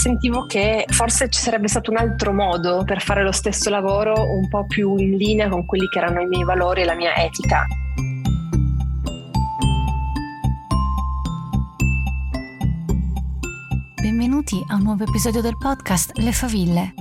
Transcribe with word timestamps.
sentivo 0.00 0.46
che 0.46 0.86
forse 0.88 1.28
ci 1.28 1.38
sarebbe 1.38 1.68
stato 1.68 1.90
un 1.90 1.98
altro 1.98 2.32
modo 2.32 2.84
per 2.84 3.02
fare 3.02 3.22
lo 3.22 3.32
stesso 3.32 3.68
lavoro 3.68 4.14
un 4.14 4.48
po' 4.48 4.64
più 4.64 4.96
in 4.96 5.18
linea 5.18 5.50
con 5.50 5.66
quelli 5.66 5.88
che 5.88 5.98
erano 5.98 6.22
i 6.22 6.26
miei 6.26 6.42
valori 6.42 6.80
e 6.80 6.84
la 6.86 6.94
mia 6.94 7.14
etica. 7.16 7.66
Benvenuti 14.00 14.64
a 14.68 14.76
un 14.76 14.82
nuovo 14.84 15.04
episodio 15.04 15.42
del 15.42 15.58
podcast 15.58 16.16
Le 16.16 16.32
Faville, 16.32 16.94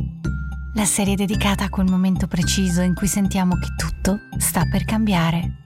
la 0.74 0.86
serie 0.86 1.16
dedicata 1.16 1.64
a 1.64 1.70
quel 1.70 1.90
momento 1.90 2.28
preciso 2.28 2.82
in 2.82 2.94
cui 2.96 3.08
sentiamo 3.08 3.56
che 3.56 3.68
tutto 3.78 4.20
sta 4.38 4.64
per 4.70 4.84
cambiare. 4.84 5.60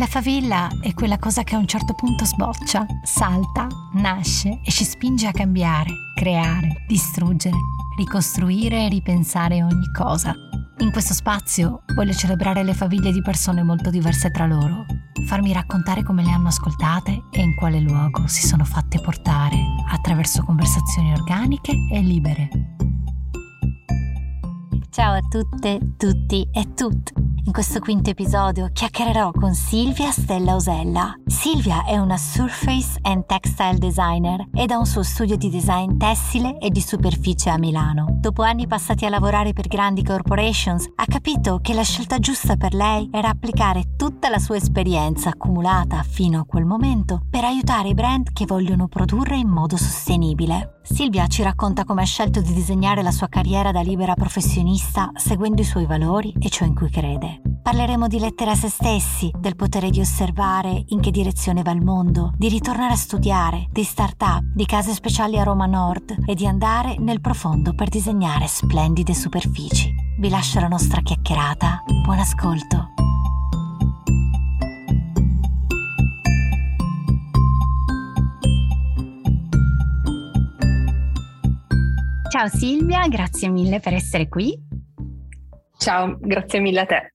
La 0.00 0.06
favilla 0.06 0.70
è 0.80 0.94
quella 0.94 1.18
cosa 1.18 1.42
che 1.42 1.54
a 1.54 1.58
un 1.58 1.66
certo 1.66 1.92
punto 1.92 2.24
sboccia, 2.24 2.86
salta, 3.02 3.66
nasce 3.92 4.62
e 4.64 4.70
ci 4.70 4.82
spinge 4.82 5.26
a 5.26 5.30
cambiare, 5.30 5.90
creare, 6.14 6.84
distruggere, 6.88 7.54
ricostruire 7.98 8.86
e 8.86 8.88
ripensare 8.88 9.62
ogni 9.62 9.92
cosa. 9.92 10.34
In 10.78 10.90
questo 10.90 11.12
spazio 11.12 11.82
voglio 11.94 12.14
celebrare 12.14 12.62
le 12.62 12.72
faville 12.72 13.12
di 13.12 13.20
persone 13.20 13.62
molto 13.62 13.90
diverse 13.90 14.30
tra 14.30 14.46
loro, 14.46 14.86
farmi 15.26 15.52
raccontare 15.52 16.02
come 16.02 16.22
le 16.22 16.30
hanno 16.30 16.48
ascoltate 16.48 17.24
e 17.30 17.42
in 17.42 17.54
quale 17.54 17.78
luogo 17.80 18.26
si 18.26 18.46
sono 18.46 18.64
fatte 18.64 19.02
portare 19.02 19.58
attraverso 19.90 20.42
conversazioni 20.44 21.12
organiche 21.12 21.72
e 21.92 22.00
libere. 22.00 22.48
Ciao 24.88 25.12
a 25.12 25.20
tutte, 25.28 25.78
tutti 25.98 26.48
e 26.50 26.72
tutte. 26.72 27.29
In 27.50 27.56
questo 27.56 27.80
quinto 27.80 28.10
episodio 28.10 28.70
chiacchiererò 28.72 29.32
con 29.32 29.54
Silvia 29.54 30.12
Stella 30.12 30.54
Osella. 30.54 31.16
Silvia 31.26 31.84
è 31.84 31.96
una 31.96 32.16
surface 32.16 32.96
and 33.02 33.26
textile 33.26 33.76
designer 33.76 34.46
ed 34.54 34.70
ha 34.70 34.78
un 34.78 34.86
suo 34.86 35.02
studio 35.02 35.36
di 35.36 35.50
design 35.50 35.96
tessile 35.96 36.58
e 36.58 36.70
di 36.70 36.80
superficie 36.80 37.50
a 37.50 37.58
Milano. 37.58 38.06
Dopo 38.20 38.42
anni 38.42 38.68
passati 38.68 39.04
a 39.04 39.08
lavorare 39.08 39.52
per 39.52 39.66
grandi 39.66 40.04
corporations, 40.04 40.92
ha 40.94 41.04
capito 41.06 41.58
che 41.60 41.74
la 41.74 41.82
scelta 41.82 42.20
giusta 42.20 42.56
per 42.56 42.72
lei 42.72 43.08
era 43.12 43.30
applicare 43.30 43.96
tutta 43.96 44.28
la 44.28 44.38
sua 44.38 44.54
esperienza 44.54 45.30
accumulata 45.30 46.04
fino 46.04 46.38
a 46.38 46.44
quel 46.44 46.64
momento 46.64 47.22
per 47.28 47.42
aiutare 47.42 47.88
i 47.88 47.94
brand 47.94 48.32
che 48.32 48.44
vogliono 48.46 48.86
produrre 48.86 49.36
in 49.36 49.48
modo 49.48 49.76
sostenibile. 49.76 50.78
Silvia 50.82 51.26
ci 51.26 51.42
racconta 51.42 51.84
come 51.84 52.02
ha 52.02 52.06
scelto 52.06 52.40
di 52.40 52.52
disegnare 52.52 53.02
la 53.02 53.12
sua 53.12 53.28
carriera 53.28 53.70
da 53.70 53.80
libera 53.80 54.14
professionista 54.14 55.10
seguendo 55.14 55.62
i 55.62 55.64
suoi 55.64 55.86
valori 55.86 56.34
e 56.38 56.48
ciò 56.48 56.64
in 56.64 56.74
cui 56.74 56.90
crede. 56.90 57.39
Parleremo 57.62 58.08
di 58.08 58.18
lettere 58.18 58.50
a 58.50 58.54
se 58.54 58.68
stessi, 58.68 59.30
del 59.38 59.54
potere 59.54 59.90
di 59.90 60.00
osservare 60.00 60.82
in 60.86 61.00
che 61.00 61.10
direzione 61.10 61.62
va 61.62 61.70
il 61.70 61.82
mondo, 61.82 62.32
di 62.36 62.48
ritornare 62.48 62.94
a 62.94 62.96
studiare, 62.96 63.68
di 63.70 63.84
start-up, 63.84 64.42
di 64.54 64.64
case 64.66 64.92
speciali 64.92 65.38
a 65.38 65.42
Roma 65.42 65.66
Nord 65.66 66.16
e 66.26 66.34
di 66.34 66.46
andare 66.46 66.96
nel 66.98 67.20
profondo 67.20 67.74
per 67.74 67.88
disegnare 67.88 68.46
splendide 68.46 69.14
superfici. 69.14 69.94
Vi 70.18 70.28
lascio 70.28 70.58
la 70.60 70.68
nostra 70.68 71.00
chiacchierata. 71.00 71.84
Buon 72.04 72.18
ascolto. 72.18 72.88
Ciao 82.30 82.48
Silvia, 82.48 83.06
grazie 83.08 83.48
mille 83.48 83.80
per 83.80 83.92
essere 83.92 84.28
qui. 84.28 84.69
Ciao, 85.80 86.18
grazie 86.20 86.60
mille 86.60 86.80
a 86.80 86.84
te. 86.84 87.12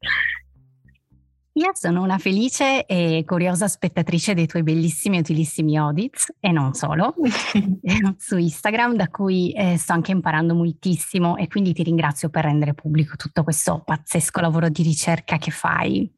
Io 1.53 1.69
sono 1.73 2.01
una 2.01 2.17
felice 2.17 2.87
e 2.87 3.23
curiosa 3.23 3.67
spettatrice 3.67 4.33
dei 4.33 4.47
tuoi 4.47 4.63
bellissimi 4.63 5.17
e 5.17 5.19
utilissimi 5.19 5.77
audits 5.77 6.33
e 6.39 6.51
non 6.51 6.73
solo 6.73 7.13
su 8.17 8.37
Instagram 8.37 8.95
da 8.95 9.07
cui 9.09 9.53
eh, 9.53 9.77
sto 9.77 9.93
anche 9.93 10.11
imparando 10.11 10.55
moltissimo 10.55 11.37
e 11.37 11.47
quindi 11.47 11.73
ti 11.73 11.83
ringrazio 11.83 12.29
per 12.29 12.45
rendere 12.45 12.73
pubblico 12.73 13.15
tutto 13.17 13.43
questo 13.43 13.83
pazzesco 13.85 14.41
lavoro 14.41 14.67
di 14.69 14.81
ricerca 14.81 15.37
che 15.37 15.51
fai. 15.51 16.11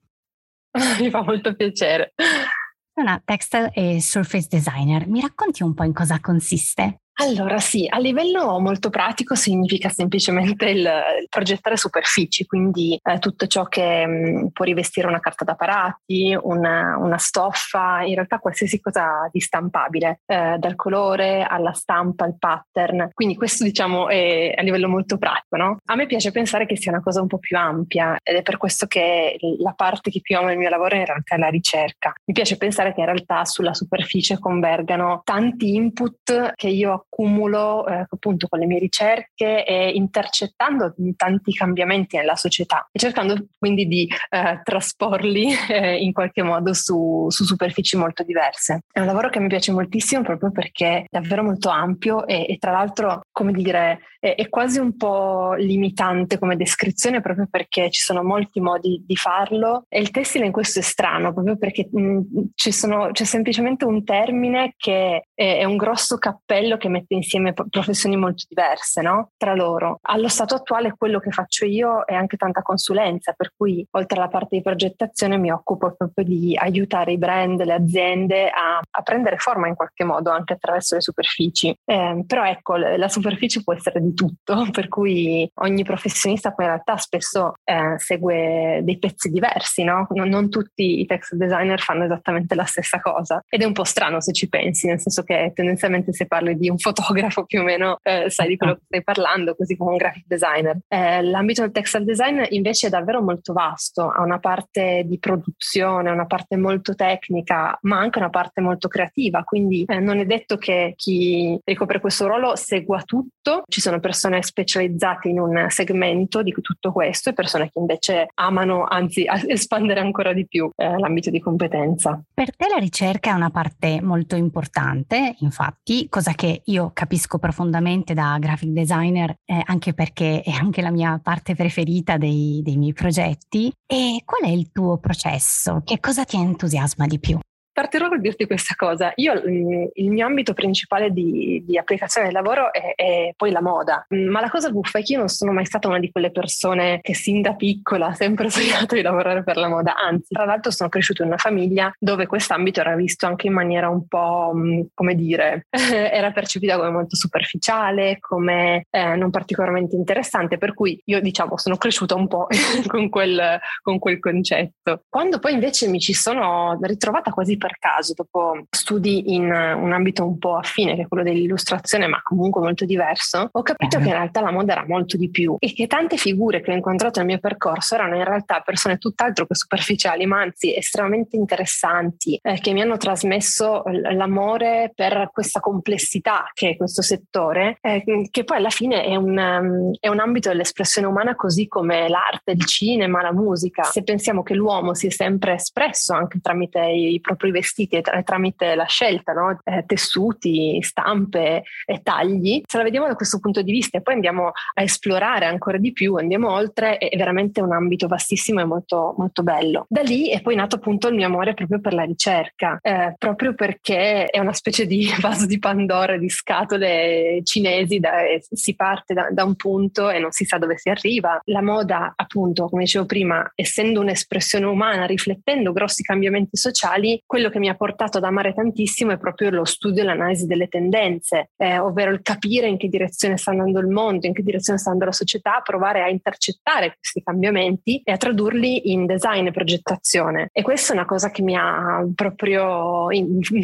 Mi 1.01 1.09
fa 1.09 1.23
molto 1.23 1.53
piacere. 1.53 2.13
Sono 2.15 3.09
una 3.09 3.21
textile 3.23 3.71
e 3.73 3.99
surface 3.99 4.47
designer. 4.49 5.05
Mi 5.05 5.19
racconti 5.19 5.63
un 5.63 5.73
po' 5.73 5.83
in 5.83 5.93
cosa 5.93 6.21
consiste? 6.21 7.01
Allora 7.19 7.57
sì, 7.57 7.87
a 7.89 7.97
livello 7.97 8.59
molto 8.59 8.91
pratico 8.91 9.33
significa 9.33 9.89
semplicemente 9.89 10.65
il, 10.69 10.81
il 10.81 11.27
progettare 11.29 11.75
superfici, 11.75 12.45
quindi 12.45 12.99
eh, 13.01 13.17
tutto 13.17 13.47
ciò 13.47 13.63
che 13.63 14.05
mh, 14.05 14.11
mm, 14.11 14.45
può 14.53 14.63
rivestire 14.63 15.07
una 15.07 15.19
carta 15.19 15.43
da 15.43 15.55
parati, 15.55 16.37
una, 16.39 16.95
una, 16.99 17.17
stoffa, 17.17 18.03
in 18.03 18.13
realtà 18.13 18.37
qualsiasi 18.37 18.79
cosa 18.79 19.27
di 19.31 19.39
stampabile, 19.39 20.21
eh, 20.27 20.57
dal 20.59 20.75
colore 20.75 21.41
alla 21.41 21.73
stampa, 21.73 22.23
al 22.23 22.37
pattern. 22.37 23.09
Quindi 23.11 23.35
questo 23.35 23.63
diciamo 23.63 24.09
è 24.09 24.53
a 24.55 24.61
livello 24.61 24.87
molto 24.87 25.17
pratico. 25.17 25.57
No? 25.57 25.77
A 25.85 25.95
me 25.95 26.05
piace 26.05 26.29
pensare 26.29 26.67
che 26.67 26.77
sia 26.77 26.91
una 26.91 27.01
cosa 27.01 27.21
un 27.21 27.27
po' 27.27 27.39
più 27.39 27.57
ampia 27.57 28.19
ed 28.21 28.35
è 28.35 28.41
per 28.43 28.57
questo 28.57 28.85
che 28.85 29.37
la 29.57 29.73
parte 29.73 30.11
che 30.11 30.21
più 30.21 30.37
amo 30.37 30.49
nel 30.49 30.57
mio 30.59 30.69
lavoro 30.69 30.95
in 30.95 31.05
realtà 31.05 31.33
è 31.33 31.39
la 31.39 31.49
ricerca. 31.49 32.13
Mi 32.25 32.33
piace 32.33 32.57
pensare 32.57 32.93
che 32.93 32.99
in 32.99 33.07
realtà 33.07 33.43
sulla 33.43 33.73
superficie 33.73 34.37
convergano 34.37 35.21
tanti 35.23 35.73
input 35.73 36.51
che 36.53 36.67
io 36.67 37.05
accumulo 37.09 37.87
eh, 37.87 38.05
appunto 38.09 38.47
con 38.47 38.59
le 38.59 38.65
mie 38.65 38.79
ricerche 38.79 39.65
e 39.65 39.89
intercettando 39.91 40.93
tanti 41.15 41.51
cambiamenti 41.53 42.17
nella 42.17 42.35
società 42.35 42.87
e 42.91 42.99
cercando 42.99 43.47
quindi 43.57 43.87
di 43.87 44.07
eh, 44.29 44.61
trasporli 44.63 45.47
eh, 45.69 45.97
in 45.97 46.13
qualche 46.13 46.43
modo 46.43 46.73
su, 46.73 47.25
su, 47.29 47.43
superfici 47.43 47.97
molto 47.97 48.23
diverse. 48.23 48.81
È 48.91 48.99
un 48.99 49.05
lavoro 49.05 49.29
che 49.29 49.39
mi 49.39 49.47
piace 49.47 49.71
moltissimo 49.71 50.21
proprio 50.21 50.51
perché 50.51 50.85
è 50.87 51.05
davvero 51.09 51.43
molto 51.43 51.69
ampio 51.69 52.27
e, 52.27 52.45
e 52.47 52.57
tra 52.57 52.71
l'altro, 52.71 53.21
come 53.31 53.51
dire, 53.53 53.99
è, 54.19 54.35
è, 54.35 54.49
quasi 54.49 54.79
un 54.79 54.95
po' 54.97 55.53
limitante 55.53 56.37
come 56.37 56.55
descrizione 56.55 57.21
proprio 57.21 57.47
perché 57.49 57.89
ci 57.89 58.01
sono 58.01 58.23
molti 58.23 58.59
modi 58.59 59.03
di 59.05 59.15
farlo 59.15 59.85
e 59.87 59.99
il 59.99 60.11
tessile 60.11 60.45
in 60.45 60.51
questo 60.51 60.79
è 60.79 60.81
strano 60.81 61.33
proprio 61.33 61.57
perché 61.57 61.87
mh, 61.91 62.21
sono, 62.55 63.11
c'è 63.11 63.23
semplicemente 63.23 63.85
un 63.85 64.03
termine 64.03 64.73
che 64.77 65.27
è, 65.33 65.57
è 65.59 65.63
un 65.63 65.77
grosso 65.77 66.17
cappello 66.17 66.77
che 66.77 66.89
mette 66.97 67.13
insieme 67.13 67.53
professioni 67.53 68.17
molto 68.17 68.45
diverse 68.47 69.01
no? 69.01 69.31
tra 69.37 69.53
loro. 69.53 69.99
Allo 70.01 70.27
stato 70.27 70.55
attuale 70.55 70.93
quello 70.97 71.19
che 71.19 71.31
faccio 71.31 71.65
io 71.65 72.03
è 72.05 72.13
anche 72.13 72.37
tanta 72.37 72.61
consulenza, 72.61 73.33
per 73.33 73.51
cui 73.55 73.85
oltre 73.91 74.17
alla 74.17 74.29
parte 74.29 74.57
di 74.57 74.61
progettazione 74.61 75.37
mi 75.37 75.51
occupo 75.51 75.93
proprio 75.95 76.25
di 76.25 76.55
aiutare 76.57 77.13
i 77.13 77.17
brand, 77.17 77.61
le 77.63 77.73
aziende 77.73 78.49
a, 78.49 78.79
a 78.79 79.01
prendere 79.01 79.37
forma 79.37 79.67
in 79.67 79.75
qualche 79.75 80.03
modo 80.03 80.29
anche 80.31 80.53
attraverso 80.53 80.95
le 80.95 81.01
superfici. 81.01 81.75
Eh, 81.85 82.23
però 82.25 82.45
ecco, 82.45 82.75
la 82.75 83.09
superficie 83.09 83.63
può 83.63 83.73
essere 83.73 84.01
di 84.01 84.13
tutto, 84.13 84.67
per 84.71 84.87
cui 84.87 85.49
ogni 85.55 85.83
professionista 85.83 86.51
poi 86.51 86.65
in 86.65 86.71
realtà 86.71 86.97
spesso 86.97 87.53
eh, 87.63 87.95
segue 87.97 88.81
dei 88.83 88.97
pezzi 88.97 89.29
diversi, 89.29 89.83
no? 89.83 90.07
non, 90.11 90.29
non 90.29 90.49
tutti 90.49 90.99
i 90.99 91.05
text 91.05 91.35
designer 91.35 91.79
fanno 91.79 92.05
esattamente 92.05 92.55
la 92.55 92.65
stessa 92.65 92.99
cosa 92.99 93.43
ed 93.49 93.61
è 93.61 93.65
un 93.65 93.73
po' 93.73 93.83
strano 93.83 94.21
se 94.21 94.33
ci 94.33 94.47
pensi, 94.49 94.87
nel 94.87 94.99
senso 94.99 95.23
che 95.23 95.51
tendenzialmente 95.53 96.13
se 96.13 96.25
parli 96.25 96.55
di 96.55 96.69
un 96.69 96.77
fotografo 96.87 97.45
più 97.45 97.61
o 97.61 97.63
meno 97.63 97.97
eh, 98.03 98.29
sai 98.29 98.47
di 98.47 98.57
quello 98.57 98.75
che 98.75 98.81
stai 98.85 99.03
parlando, 99.03 99.55
così 99.55 99.75
come 99.75 99.91
un 99.91 99.97
graphic 99.97 100.25
designer. 100.25 100.77
Eh, 100.87 101.21
l'ambito 101.21 101.61
del 101.61 101.71
textile 101.71 102.05
design 102.05 102.41
invece 102.49 102.87
è 102.87 102.89
davvero 102.89 103.21
molto 103.21 103.53
vasto, 103.53 104.09
ha 104.09 104.21
una 104.21 104.39
parte 104.39 105.03
di 105.05 105.19
produzione, 105.19 106.09
una 106.09 106.25
parte 106.25 106.55
molto 106.55 106.95
tecnica, 106.95 107.77
ma 107.81 107.99
anche 107.99 108.19
una 108.19 108.29
parte 108.29 108.61
molto 108.61 108.87
creativa, 108.87 109.43
quindi 109.43 109.83
eh, 109.87 109.99
non 109.99 110.19
è 110.19 110.25
detto 110.25 110.57
che 110.57 110.93
chi 110.95 111.59
ricopre 111.63 111.99
questo 111.99 112.27
ruolo 112.27 112.55
segua 112.55 113.01
tutto, 113.03 113.63
ci 113.67 113.81
sono 113.81 113.99
persone 113.99 114.41
specializzate 114.41 115.27
in 115.29 115.39
un 115.39 115.65
segmento 115.69 116.41
di 116.41 116.51
tutto 116.61 116.91
questo 116.91 117.29
e 117.29 117.33
persone 117.33 117.69
che 117.69 117.79
invece 117.79 118.29
amano, 118.35 118.85
anzi, 118.85 119.25
espandere 119.47 119.99
ancora 119.99 120.33
di 120.33 120.47
più 120.47 120.69
eh, 120.75 120.97
l'ambito 120.97 121.29
di 121.29 121.39
competenza. 121.39 122.21
Per 122.33 122.55
te 122.55 122.67
la 122.69 122.79
ricerca 122.79 123.31
è 123.31 123.33
una 123.33 123.49
parte 123.49 124.01
molto 124.01 124.35
importante, 124.35 125.35
infatti, 125.39 126.07
cosa 126.09 126.33
che 126.33 126.61
io 126.65 126.76
capisco 126.93 127.37
profondamente 127.37 128.13
da 128.13 128.37
graphic 128.39 128.69
designer, 128.69 129.35
eh, 129.45 129.61
anche 129.65 129.93
perché 129.93 130.41
è 130.41 130.51
anche 130.51 130.81
la 130.81 130.91
mia 130.91 131.19
parte 131.21 131.55
preferita 131.55 132.17
dei, 132.17 132.61
dei 132.63 132.77
miei 132.77 132.93
progetti. 132.93 133.71
E 133.85 134.21
qual 134.25 134.49
è 134.49 134.53
il 134.53 134.71
tuo 134.71 134.97
processo? 134.97 135.81
Che 135.83 135.99
cosa 135.99 136.23
ti 136.23 136.37
entusiasma 136.37 137.05
di 137.05 137.19
più? 137.19 137.39
Partirò 137.77 138.07
col 138.07 138.21
dirti 138.21 138.47
questa 138.47 138.73
cosa. 138.75 139.11
Io 139.17 139.35
mm, 139.35 139.85
il 139.93 140.09
mio 140.09 140.25
ambito 140.25 140.55
principale 140.55 141.11
di, 141.11 141.63
di 141.63 141.77
applicazione 141.77 142.25
del 142.25 142.35
lavoro 142.35 142.73
è, 142.73 142.95
è, 142.95 143.33
poi 143.37 143.51
la 143.51 143.61
moda, 143.61 144.03
mm, 144.11 144.29
ma 144.29 144.41
la 144.41 144.49
cosa 144.49 144.71
buffa 144.71 144.97
è 144.97 145.03
che 145.03 145.13
io 145.13 145.19
non 145.19 145.27
sono 145.27 145.51
mai 145.51 145.65
stata 145.65 145.87
una 145.87 145.99
di 145.99 146.09
quelle 146.09 146.31
persone 146.31 147.01
che 147.03 147.13
sin 147.13 147.43
da 147.43 147.53
piccola 147.53 148.07
ha 148.07 148.13
sempre 148.15 148.49
sognato 148.49 148.95
di 148.95 149.03
lavorare 149.03 149.43
per 149.43 149.57
la 149.57 149.67
moda, 149.67 149.95
anzi, 149.95 150.33
tra 150.33 150.45
l'altro 150.45 150.71
sono 150.71 150.89
cresciuta 150.89 151.21
in 151.21 151.27
una 151.27 151.37
famiglia 151.37 151.93
dove 151.99 152.25
quest'ambito 152.25 152.79
era 152.79 152.95
visto 152.95 153.27
anche 153.27 153.45
in 153.45 153.53
maniera 153.53 153.89
un 153.89 154.07
po', 154.07 154.53
mm, 154.55 154.81
come 154.95 155.13
dire, 155.13 155.67
era 155.69 156.31
percepita 156.31 156.77
come 156.77 156.89
molto 156.89 157.15
superficiale, 157.15 158.17
come 158.19 158.87
eh, 158.89 159.15
non 159.15 159.29
particolarmente 159.29 159.95
interessante, 159.95 160.57
per 160.57 160.73
cui 160.73 160.99
io 161.05 161.21
diciamo 161.21 161.59
sono 161.59 161.77
cresciuta 161.77 162.15
un 162.15 162.27
po' 162.27 162.47
con 162.87 163.07
quel, 163.09 163.59
con 163.83 163.99
quel 163.99 164.17
concetto. 164.17 165.03
Quando 165.07 165.37
poi 165.37 165.53
invece 165.53 165.87
mi 165.87 165.99
ci 165.99 166.15
sono 166.15 166.75
ritrovata 166.81 167.29
quasi 167.29 167.55
per 167.67 167.77
caso, 167.79 168.13
dopo 168.15 168.65
studi 168.69 169.33
in 169.33 169.43
un 169.43 169.91
ambito 169.91 170.25
un 170.25 170.37
po' 170.37 170.55
affine, 170.55 170.95
che 170.95 171.01
è 171.01 171.07
quello 171.07 171.23
dell'illustrazione, 171.23 172.07
ma 172.07 172.21
comunque 172.23 172.61
molto 172.61 172.85
diverso, 172.85 173.49
ho 173.51 173.61
capito 173.61 173.97
che 173.97 174.05
in 174.05 174.13
realtà 174.13 174.39
la 174.39 174.51
moda 174.51 174.71
era 174.71 174.85
molto 174.87 175.17
di 175.17 175.29
più 175.29 175.57
e 175.59 175.73
che 175.73 175.85
tante 175.87 176.15
figure 176.15 176.61
che 176.61 176.71
ho 176.71 176.75
incontrato 176.75 177.19
nel 177.19 177.27
mio 177.27 177.39
percorso 177.39 177.95
erano 177.95 178.15
in 178.15 178.23
realtà 178.23 178.61
persone 178.61 178.97
tutt'altro 178.97 179.45
che 179.45 179.55
superficiali, 179.55 180.25
ma 180.25 180.39
anzi 180.41 180.73
estremamente 180.73 181.35
interessanti, 181.35 182.39
eh, 182.41 182.59
che 182.59 182.71
mi 182.71 182.81
hanno 182.81 182.95
trasmesso 182.95 183.83
l'amore 183.85 184.93
per 184.95 185.29
questa 185.33 185.59
complessità 185.59 186.49
che 186.53 186.69
è 186.69 186.77
questo 186.77 187.01
settore, 187.01 187.77
eh, 187.81 188.03
che 188.29 188.43
poi 188.45 188.57
alla 188.57 188.69
fine 188.69 189.03
è 189.03 189.15
un, 189.15 189.37
um, 189.37 189.91
è 189.99 190.07
un 190.07 190.19
ambito 190.19 190.49
dell'espressione 190.49 191.07
umana 191.07 191.35
così 191.35 191.67
come 191.67 192.07
l'arte, 192.07 192.51
il 192.51 192.65
cinema, 192.65 193.21
la 193.21 193.33
musica. 193.33 193.83
Se 193.83 194.03
pensiamo 194.03 194.41
che 194.41 194.53
l'uomo 194.53 194.93
si 194.93 195.07
è 195.07 195.09
sempre 195.09 195.55
espresso 195.55 196.13
anche 196.13 196.39
tramite 196.39 196.79
i 196.79 197.19
propri 197.19 197.51
vestiti 197.57 198.01
tra- 198.01 198.21
tramite 198.23 198.75
la 198.75 198.85
scelta, 198.85 199.33
no? 199.33 199.59
eh, 199.63 199.83
tessuti, 199.85 200.81
stampe 200.81 201.63
e 201.85 202.01
tagli, 202.01 202.61
se 202.65 202.77
la 202.77 202.83
vediamo 202.83 203.07
da 203.07 203.15
questo 203.15 203.39
punto 203.39 203.61
di 203.61 203.71
vista 203.71 203.97
e 203.97 204.01
poi 204.01 204.15
andiamo 204.15 204.51
a 204.73 204.81
esplorare 204.81 205.45
ancora 205.45 205.77
di 205.77 205.91
più, 205.91 206.15
andiamo 206.15 206.51
oltre, 206.51 206.97
è 206.97 207.15
veramente 207.17 207.61
un 207.61 207.73
ambito 207.73 208.07
vastissimo 208.07 208.61
e 208.61 208.65
molto, 208.65 209.15
molto 209.17 209.43
bello. 209.43 209.85
Da 209.89 210.01
lì 210.01 210.29
è 210.29 210.41
poi 210.41 210.55
nato 210.55 210.75
appunto 210.75 211.07
il 211.07 211.15
mio 211.15 211.25
amore 211.25 211.53
proprio 211.53 211.79
per 211.79 211.93
la 211.93 212.03
ricerca, 212.03 212.79
eh, 212.81 213.15
proprio 213.17 213.53
perché 213.53 214.27
è 214.27 214.39
una 214.39 214.53
specie 214.53 214.85
di 214.85 215.09
vaso 215.19 215.45
di 215.45 215.59
Pandora, 215.59 216.17
di 216.17 216.29
scatole 216.29 217.41
cinesi, 217.43 217.99
da, 217.99 218.11
si 218.39 218.75
parte 218.75 219.13
da, 219.13 219.29
da 219.31 219.43
un 219.43 219.55
punto 219.55 220.09
e 220.09 220.19
non 220.19 220.31
si 220.31 220.45
sa 220.45 220.57
dove 220.57 220.77
si 220.77 220.89
arriva. 220.89 221.39
La 221.45 221.61
moda, 221.61 222.13
appunto, 222.15 222.67
come 222.69 222.83
dicevo 222.83 223.05
prima, 223.05 223.51
essendo 223.55 224.01
un'espressione 224.01 224.65
umana, 224.65 225.05
riflettendo 225.05 225.71
grossi 225.71 226.03
cambiamenti 226.03 226.57
sociali, 226.57 227.21
quello 227.25 227.46
che 227.49 227.59
mi 227.59 227.69
ha 227.69 227.75
portato 227.75 228.17
ad 228.17 228.23
amare 228.23 228.53
tantissimo 228.53 229.11
è 229.11 229.17
proprio 229.17 229.49
lo 229.49 229.65
studio 229.65 230.01
e 230.01 230.05
l'analisi 230.05 230.45
delle 230.45 230.67
tendenze, 230.67 231.51
eh, 231.57 231.79
ovvero 231.79 232.11
il 232.11 232.21
capire 232.21 232.67
in 232.67 232.77
che 232.77 232.87
direzione 232.87 233.37
sta 233.37 233.51
andando 233.51 233.79
il 233.79 233.87
mondo, 233.87 234.27
in 234.27 234.33
che 234.33 234.43
direzione 234.43 234.79
sta 234.79 234.91
andando 234.91 235.11
la 235.11 235.17
società, 235.17 235.61
provare 235.63 236.01
a 236.01 236.09
intercettare 236.09 236.95
questi 236.97 237.21
cambiamenti 237.23 238.01
e 238.03 238.11
a 238.11 238.17
tradurli 238.17 238.91
in 238.91 239.05
design 239.05 239.47
e 239.47 239.51
progettazione. 239.51 240.49
E 240.51 240.61
questa 240.61 240.93
è 240.93 240.95
una 240.95 241.05
cosa 241.05 241.31
che 241.31 241.41
mi 241.41 241.55
ha 241.55 242.05
proprio 242.13 243.07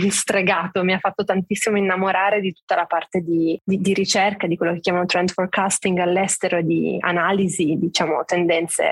stregato, 0.09 0.83
mi 0.83 0.94
ha 0.94 1.00
fatto 1.00 1.24
tantissimo 1.24 1.77
innamorare 1.77 2.41
di 2.41 2.53
tutta 2.53 2.75
la 2.75 2.86
parte 2.86 3.21
di, 3.21 3.59
di, 3.63 3.79
di 3.79 3.94
ricerca, 3.94 4.47
di 4.47 4.57
quello 4.57 4.74
che 4.74 4.79
chiamano 4.79 5.06
trend 5.06 5.31
forecasting 5.31 5.97
all'estero, 6.00 6.62
di 6.62 6.97
analisi, 7.00 7.77
diciamo, 7.77 8.24
tendenze 8.25 8.86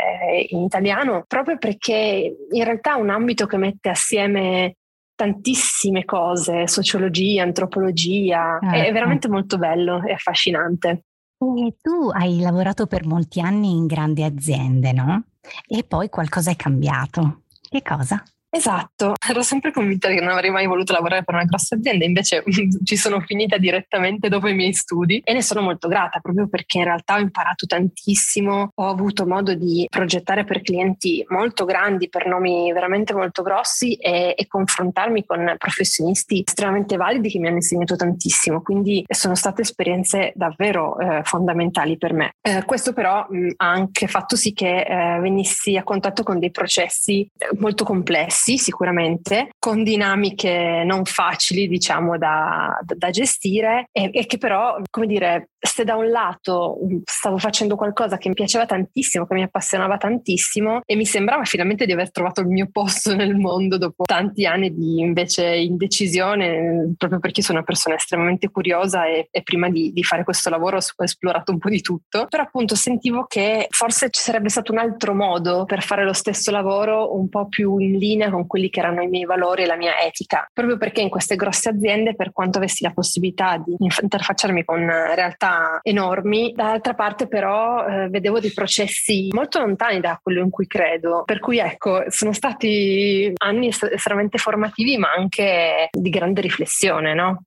in 0.50 0.62
italiano, 0.62 1.24
proprio 1.28 1.58
perché 1.58 2.36
in 2.50 2.64
realtà 2.64 2.96
è 2.96 3.00
un 3.00 3.10
ambito 3.10 3.46
che 3.46 3.58
mette 3.58 3.90
assieme 3.90 4.76
tantissime 5.16 6.06
cose, 6.06 6.68
sociologia, 6.68 7.44
antropologia, 7.44 8.60
eh, 8.60 8.88
è 8.88 8.92
veramente 8.92 9.28
eh. 9.28 9.32
molto 9.32 9.58
bello 9.58 10.04
e 10.04 10.14
affascinante. 10.14 11.06
E 11.38 11.76
tu 11.82 12.10
hai 12.14 12.40
lavorato 12.40 12.86
per 12.86 13.06
molti 13.06 13.40
anni 13.42 13.72
in 13.72 13.88
grandi 13.88 14.24
aziende, 14.24 14.92
no? 14.94 15.24
E 15.68 15.84
poi 15.84 16.10
qualcosa 16.10 16.52
è 16.52 16.56
cambiato. 16.56 17.44
Che 17.68 17.82
cosa? 17.82 18.24
Esatto, 18.54 19.14
ero 19.30 19.42
sempre 19.44 19.72
convinta 19.72 20.10
che 20.10 20.20
non 20.20 20.28
avrei 20.28 20.52
mai 20.52 20.68
voluto 20.68 20.92
lavorare 20.92 21.24
per 21.24 21.36
una 21.36 21.46
grossa 21.46 21.76
azienda, 21.76 22.04
invece 22.04 22.44
ci 22.84 22.98
sono 22.98 23.22
finita 23.22 23.58
direttamente 23.58 24.28
dopo 24.28 24.50
i 24.50 24.54
miei 24.54 24.74
studi 24.74 25.22
e 25.24 25.32
ne 25.32 25.42
sono 25.42 25.62
molto 25.62 25.88
grata 25.88 26.20
proprio 26.20 26.50
perché 26.50 26.80
in 26.80 26.84
realtà 26.84 27.16
ho 27.16 27.20
imparato 27.20 27.66
tantissimo, 27.66 28.72
ho 28.76 28.88
avuto 28.90 29.26
modo 29.26 29.54
di 29.54 29.88
progettare 29.90 30.44
per 30.44 30.62
clienti 30.62 31.24
molto 31.30 31.64
grandi, 31.64 32.10
per 32.10 32.28
nomi 32.28 32.74
veramente 32.74 33.14
molto 33.14 33.42
grossi 33.42 33.94
e, 33.94 34.36
e 34.38 34.48
confrontarmi 34.48 35.26
con 35.26 35.56
professionisti 35.58 36.44
estremamente 36.46 36.98
validi 36.98 37.30
che 37.30 37.40
mi 37.40 37.48
hanno 37.48 37.56
insegnato 37.56 37.96
tantissimo, 37.96 38.62
quindi 38.62 39.06
sono 39.08 39.36
state 39.36 39.62
esperienze 39.62 40.34
davvero 40.36 41.00
eh, 41.00 41.22
fondamentali 41.24 41.98
per 41.98 42.12
me. 42.12 42.34
Eh, 42.42 42.66
questo 42.66 42.92
però 42.92 43.26
mh, 43.30 43.52
ha 43.56 43.70
anche 43.70 44.08
fatto 44.08 44.36
sì 44.36 44.52
che 44.52 44.82
eh, 44.82 45.20
venissi 45.22 45.78
a 45.78 45.84
contatto 45.84 46.24
con 46.24 46.38
dei 46.38 46.52
processi 46.52 47.22
eh, 47.38 47.50
molto 47.58 47.86
complessi 47.86 48.40
complessi 48.42 48.58
sicuramente, 48.58 49.50
con 49.60 49.84
dinamiche 49.84 50.84
non 50.86 51.06
facili 51.06 51.68
diciamo 51.68 52.18
da, 52.18 52.80
da, 52.84 53.10
gestire 53.12 53.88
e, 53.92 54.10
e, 54.12 54.26
che 54.26 54.38
però, 54.38 54.80
come 54.90 55.06
dire, 55.06 55.51
se 55.62 55.84
da 55.84 55.96
un 55.96 56.10
lato 56.10 56.80
stavo 57.06 57.38
facendo 57.38 57.76
qualcosa 57.76 58.18
che 58.18 58.30
mi 58.30 58.34
piaceva 58.34 58.66
tantissimo, 58.66 59.28
che 59.28 59.36
mi 59.36 59.44
appassionava 59.44 59.98
tantissimo 59.98 60.82
e 60.86 60.96
mi 60.96 61.06
sembrava 61.06 61.44
finalmente 61.44 61.86
di 61.86 61.92
aver 61.92 62.12
trovato 62.12 62.42
il 62.42 62.48
mio 62.48 62.68
posto 62.72 63.14
nel 63.16 63.36
mondo 63.36 63.78
dopo 63.78 64.04
tanti 64.06 64.46
anni 64.46 64.74
di 64.74 65.00
invece 65.00 65.56
indecisione, 65.56 66.94
proprio 66.98 67.20
perché 67.20 67.44
sono 67.44 67.60
una 67.60 67.68
persona 67.68 67.96
estremamente 67.96 68.50
curiosa 68.50 69.06
e, 69.06 69.28
e 69.30 69.44
prima 69.44 69.70
di, 69.70 69.92
di, 69.94 70.04
fare 70.04 70.24
questo 70.24 70.50
lavoro 70.50 70.78
ho 70.78 71.04
esplorato 71.04 71.52
un 71.52 71.60
po' 71.60 71.70
di 71.70 71.82
tutto, 71.82 72.26
però 72.28 72.44
appunto 72.44 72.76
sentivo 72.76 73.26
che 73.28 73.68
forse 73.70 74.10
ci 74.10 74.22
sarebbe 74.22 74.50
stato 74.50 74.72
un 74.72 74.80
altro 74.80 75.14
modo 75.14 75.66
per 75.66 75.84
fare 75.84 76.04
lo 76.04 76.14
stesso 76.14 76.50
lavoro 76.50 77.16
un 77.16 77.30
po' 77.30 77.48
più 77.48 77.78
in 77.78 77.98
linea 77.98 78.32
con 78.32 78.48
quelli 78.48 78.70
che 78.70 78.80
erano 78.80 79.04
i 79.04 79.08
miei 79.08 79.26
valori 79.26 79.64
e 79.64 79.66
la 79.68 79.76
mia 79.76 80.00
etica, 80.00 80.50
proprio 80.52 80.78
perché 80.78 81.02
in 81.02 81.10
queste 81.10 81.36
grosse 81.36 81.70
aziende, 81.70 82.16
per 82.16 82.32
quanto 82.32 82.58
avessi 82.58 82.84
la 82.84 82.92
possibilità 82.92 83.62
di 83.64 83.76
interfacciarmi 83.78 84.66
con 84.66 84.80
realtà 84.80 85.51
enormi, 85.82 86.54
dall'altra 86.56 86.94
parte 86.94 87.28
però 87.28 87.86
eh, 87.86 88.10
vedevo 88.10 88.40
dei 88.40 88.52
processi 88.52 89.30
molto 89.32 89.60
lontani 89.60 90.00
da 90.00 90.20
quello 90.22 90.42
in 90.42 90.50
cui 90.50 90.68
credo, 90.68 91.24
per 91.26 91.40
cui 91.40 91.60
ecco, 91.60 92.04
sono 92.08 92.34
stati 92.34 93.32
anni 93.38 93.68
estremamente 93.68 94.38
formativi 94.38 94.98
ma 94.98 95.12
anche 95.12 95.90
di 95.92 96.10
grande 96.10 96.42
riflessione, 96.42 97.14
no? 97.14 97.44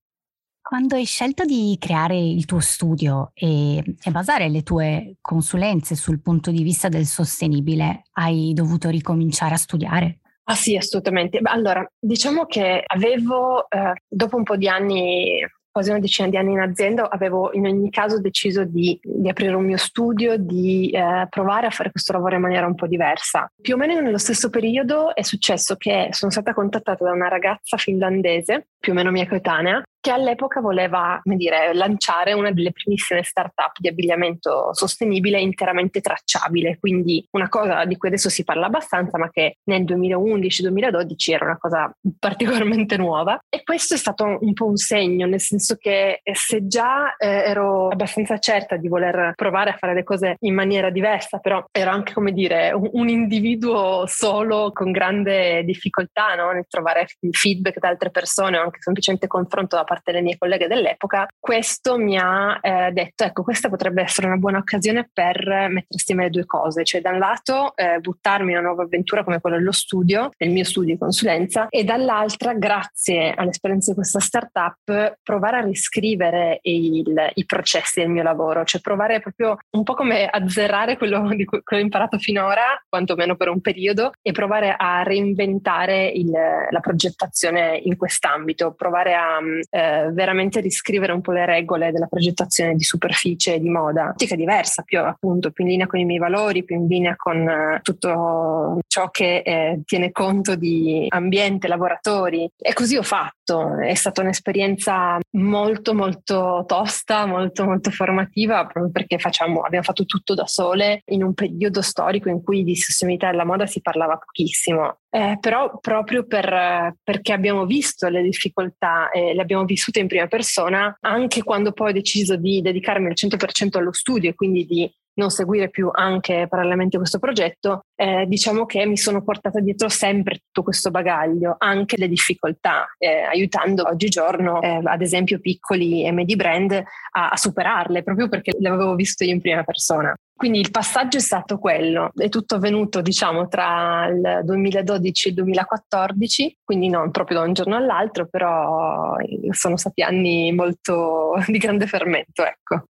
Quando 0.67 0.95
hai 0.95 1.05
scelto 1.05 1.45
di 1.45 1.77
creare 1.79 2.17
il 2.17 2.47
tuo 2.47 2.61
studio 2.61 3.33
e, 3.35 3.77
e, 3.79 4.11
basare 4.11 4.49
le 4.49 4.63
tue 4.63 5.17
consulenze 5.21 5.95
sul 5.95 6.23
punto 6.23 6.51
di 6.51 6.63
vista 6.63 6.89
del 6.89 7.05
sostenibile, 7.05 8.05
hai 8.13 8.53
dovuto 8.55 8.89
ricominciare 8.89 9.53
a 9.53 9.59
studiare? 9.59 10.21
Ah 10.45 10.55
sì, 10.55 10.75
assolutamente. 10.75 11.39
Allora, 11.43 11.87
diciamo 11.99 12.47
che 12.47 12.83
avevo, 12.87 13.69
eh, 13.69 13.93
dopo 14.09 14.37
un 14.37 14.43
po' 14.43 14.57
di 14.57 14.67
anni, 14.67 15.47
quasi 15.75 15.91
una 15.91 15.99
decina 15.99 16.29
di 16.29 16.37
anni 16.37 16.53
in 16.53 16.61
azienda, 16.61 17.11
avevo 17.11 17.53
in 17.53 17.67
ogni 17.67 17.91
caso 17.91 18.21
deciso 18.21 18.63
di, 18.63 18.97
di 19.03 19.29
aprire 19.29 19.55
un 19.55 19.65
mio 19.65 19.77
studio, 19.77 20.37
di 20.37 20.89
eh, 20.91 21.27
provare 21.29 21.67
a 21.67 21.71
fare 21.71 21.91
questo 21.91 22.13
lavoro 22.13 22.37
in 22.37 22.43
maniera 22.43 22.65
un 22.65 22.77
po' 22.77 22.87
diversa. 22.87 23.51
Più 23.61 23.75
o 23.75 23.77
meno 23.77 24.01
nello 24.01 24.19
stesso 24.19 24.51
periodo 24.51 25.13
è 25.17 25.23
successo 25.23 25.75
che 25.75 26.11
sono 26.13 26.31
stata 26.31 26.55
contattata 26.55 27.03
da 27.03 27.11
una 27.11 27.27
ragazza 27.27 27.77
finlandese, 27.77 28.69
più 28.79 28.93
o 28.93 28.95
meno 28.95 29.11
mia 29.11 29.27
coetanea, 29.27 29.83
che 30.05 30.11
all'epoca 30.11 30.61
voleva 30.61 31.19
dire, 31.25 31.73
lanciare 31.73 32.35
una 32.35 32.51
delle 32.51 32.73
primissime 32.73 33.23
start-up 33.23 33.79
di 33.79 33.89
abbigliamento 33.89 34.69
sostenibile 34.75 35.41
interamente 35.41 36.03
tracciabile, 36.03 36.77
quindi 36.79 37.27
una 37.31 37.49
cosa 37.49 37.87
di 37.87 37.97
cui 37.97 38.09
adesso 38.09 38.29
si 38.29 38.45
parla 38.45 38.67
abbastanza, 38.67 39.17
ma 39.17 39.31
che 39.31 39.57
nel 39.65 39.85
2011-2012 39.85 41.33
era 41.33 41.47
una 41.47 41.57
cosa 41.57 41.91
particolarmente 42.19 42.99
nuova. 42.99 43.43
E 43.49 43.63
questo 43.63 43.95
è 43.95 43.97
stato 43.97 44.37
un 44.43 44.53
po' 44.53 44.67
un 44.67 44.77
segno, 44.77 45.27
nel 45.27 45.41
senso 45.41 45.77
che 45.77 46.21
se 46.35 46.67
già 46.67 47.17
eh, 47.17 47.27
ero 47.27 47.89
abbastanza 47.89 48.37
certa 48.37 48.77
di 48.77 48.89
voler 48.89 49.33
provare 49.35 49.71
a 49.71 49.77
fare 49.79 49.95
le 49.95 50.05
cose 50.05 50.37
in 50.41 50.53
maniera 50.53 50.91
diversa, 50.91 51.39
però 51.39 51.65
ero 51.73 51.91
anche, 51.91 52.13
come 52.13 52.33
dire, 52.33 52.73
un, 52.73 52.91
un 52.93 53.09
individuo 53.09 54.05
solo 54.07 54.71
con 54.75 54.93
grande 54.93 55.65
difficoltà 55.65 56.35
no? 56.35 56.53
nel 56.53 56.67
trovare 56.69 57.07
feedback 57.31 57.79
da 57.79 57.89
altre 57.89 58.11
persone 58.11 58.59
o 58.59 58.65
anche 58.65 58.83
semplicemente 58.83 59.27
confronto 59.27 59.77
da 59.77 59.85
parte 59.85 59.93
parte 59.95 60.13
delle 60.13 60.25
mie 60.25 60.37
colleghe 60.39 60.67
dell'epoca, 60.67 61.27
questo 61.39 61.97
mi 61.97 62.19
ha 62.19 62.59
eh, 62.61 62.91
detto, 62.93 63.25
ecco, 63.25 63.43
questa 63.43 63.69
potrebbe 63.69 64.03
essere 64.03 64.27
una 64.27 64.37
buona 64.37 64.59
occasione 64.59 65.09
per 65.13 65.37
mettere 65.47 65.87
assieme 65.95 66.25
le 66.25 66.31
due 66.31 66.47
cose, 66.47 66.85
cioè 66.85 67.01
da 67.01 67.11
un 67.11 67.19
lato 67.19 67.77
eh, 67.77 67.99
buttarmi 68.01 68.53
in 68.53 68.59
una 68.59 68.67
nuova 68.67 68.83
avventura 68.83 69.23
come 69.23 69.41
quella 69.41 69.57
dello 69.57 69.73
studio, 69.73 70.31
del 70.37 70.51
mio 70.51 70.65
studio 70.65 70.95
di 70.95 70.99
consulenza, 70.99 71.69
e 71.69 71.85
dall'altra, 71.85 72.55
grazie 72.55 73.33
all'esperienza 73.35 73.91
di 73.91 73.97
questa 73.97 74.21
startup, 74.21 75.19
provare 75.23 75.59
a 75.59 75.61
riscrivere 75.61 76.59
il, 76.63 77.31
i 77.35 77.45
processi 77.45 78.01
del 78.01 78.11
mio 78.11 78.23
lavoro, 78.23 78.65
cioè 78.65 78.81
provare 78.81 79.21
proprio 79.21 79.59
un 79.71 79.83
po' 79.85 79.95
come 79.95 80.27
azzerrare 80.27 80.97
quello 80.97 81.29
di 81.35 81.45
cui 81.45 81.61
ho 81.65 81.79
imparato 81.79 82.19
finora, 82.19 82.83
quantomeno 82.89 83.37
per 83.37 83.49
un 83.49 83.61
periodo, 83.61 84.13
e 84.23 84.33
provare 84.33 84.75
a 84.77 85.03
reinventare 85.03 86.07
il, 86.07 86.31
la 86.31 86.81
progettazione 86.81 87.81
in 87.83 87.97
quest'ambito, 87.97 88.73
provare 88.73 89.15
a 89.15 89.39
eh, 89.71 89.84
veramente 90.13 90.61
riscrivere 90.61 91.13
un 91.13 91.21
po' 91.21 91.33
le 91.33 91.47
regole 91.47 91.93
della 91.93 92.07
progettazione 92.07 92.75
di 92.75 92.83
superficie 92.83 93.55
e 93.55 93.61
di 93.61 93.69
moda. 93.69 94.09
Ottica 94.09 94.37
diversa, 94.37 94.83
più 94.83 95.01
appunto 95.01 95.51
più 95.51 95.65
in 95.65 95.71
linea 95.71 95.87
con 95.87 96.01
i 96.01 96.05
miei 96.05 96.19
valori, 96.19 96.65
più 96.65 96.77
in 96.77 96.87
linea 96.87 97.15
con 97.17 97.49
eh, 97.49 97.81
tutto 97.83 98.79
ciò 98.87 99.11
che 99.11 99.43
eh, 99.45 99.81
tiene 99.85 100.11
conto 100.13 100.55
di 100.55 101.07
ambiente, 101.09 101.69
lavoratori. 101.69 102.49
E 102.57 102.73
così 102.73 102.97
ho 102.97 103.03
fatto 103.03 103.44
Esatto, 103.47 103.79
è 103.79 103.95
stata 103.95 104.23
un'esperienza 104.23 105.19
molto 105.33 105.95
molto 105.95 106.65
tosta, 106.67 107.27
molto 107.27 107.65
molto 107.65 107.91
formativa, 107.91 108.65
proprio 108.65 108.91
perché 108.91 109.19
facciamo, 109.19 109.61
abbiamo 109.61 109.85
fatto 109.85 110.07
tutto 110.07 110.33
da 110.33 110.47
sole 110.47 111.03
in 111.07 111.23
un 111.23 111.35
periodo 111.35 111.83
storico 111.83 112.31
in 112.31 112.43
cui 112.43 112.65
di 112.65 112.75
sostenibilità 112.75 113.31
della 113.31 113.45
moda 113.45 113.67
si 113.67 113.83
parlava 113.83 114.17
pochissimo. 114.17 115.01
Eh, 115.11 115.37
però 115.41 115.79
proprio 115.79 116.25
per, 116.25 116.97
perché 117.03 117.33
abbiamo 117.35 117.67
visto 117.67 118.09
le 118.09 118.23
difficoltà 118.23 119.11
e 119.11 119.35
le 119.35 119.43
abbiamo 119.43 119.65
vissute 119.65 120.01
in 120.01 120.09
prima 120.09 120.27
persona, 120.27 120.97
anche 121.01 121.43
quando 121.43 121.73
poi 121.73 121.91
ho 121.91 121.93
deciso 121.93 122.37
di 122.37 122.63
dedicarmi 122.63 123.09
al 123.09 123.15
100% 123.15 123.77
allo 123.77 123.93
studio 123.93 124.31
e 124.31 124.35
quindi 124.35 124.65
di 124.65 124.91
non 125.15 125.31
seguire 125.31 125.71
più 125.71 125.91
anche 125.93 126.47
parallelamente 126.49 126.97
questo 126.97 127.19
progetto, 127.19 127.83
eh, 127.95 128.25
diciamo 128.27 128.67
che 128.67 128.87
mi 128.87 128.97
sono 128.97 129.23
portata 129.23 129.61
dietro 129.61 129.89
sempre 129.89 130.39
tutto 130.39 130.63
questo 130.63 130.91
bagaglio, 130.91 131.55
anche 131.59 131.97
le 131.97 132.09
difficoltà, 132.09 132.87
eh, 132.99 133.23
aiutando 133.23 133.87
oggigiorno, 133.87 134.61
eh, 134.61 134.81
ad 134.83 135.03
esempio, 135.03 135.41
piccoli 135.41 136.05
e 136.05 136.13
medi 136.13 136.37
brand 136.37 136.73
a, 136.73 137.29
a 137.29 137.37
superarle, 137.37 138.03
proprio 138.03 138.29
perché 138.29 138.55
le 138.59 138.69
avevo 138.69 138.95
viste 138.95 139.25
io 139.25 139.33
in 139.33 139.41
prima 139.41 139.63
persona. 139.63 140.15
Quindi 140.37 140.59
il 140.59 140.73
passaggio 140.73 141.19
è 141.19 141.21
stato 141.21 141.59
quello, 141.59 142.11
è 142.13 142.29
tutto 142.29 142.57
avvenuto 142.57 143.01
diciamo 143.01 143.47
tra 143.47 144.07
il 144.07 144.41
2012 144.43 145.29
e 145.29 145.31
il 145.31 145.37
2014, 145.37 146.59
quindi 146.65 146.89
non 146.89 147.13
proprio 147.13 147.39
da 147.39 147.45
un 147.45 147.53
giorno 147.53 147.77
all'altro, 147.77 148.27
però 148.27 149.15
sono 149.51 149.77
stati 149.77 150.03
anni 150.03 150.53
molto 150.53 151.35
di 151.47 151.59
grande 151.59 151.87
fermento, 151.87 152.45
ecco. 152.45 152.87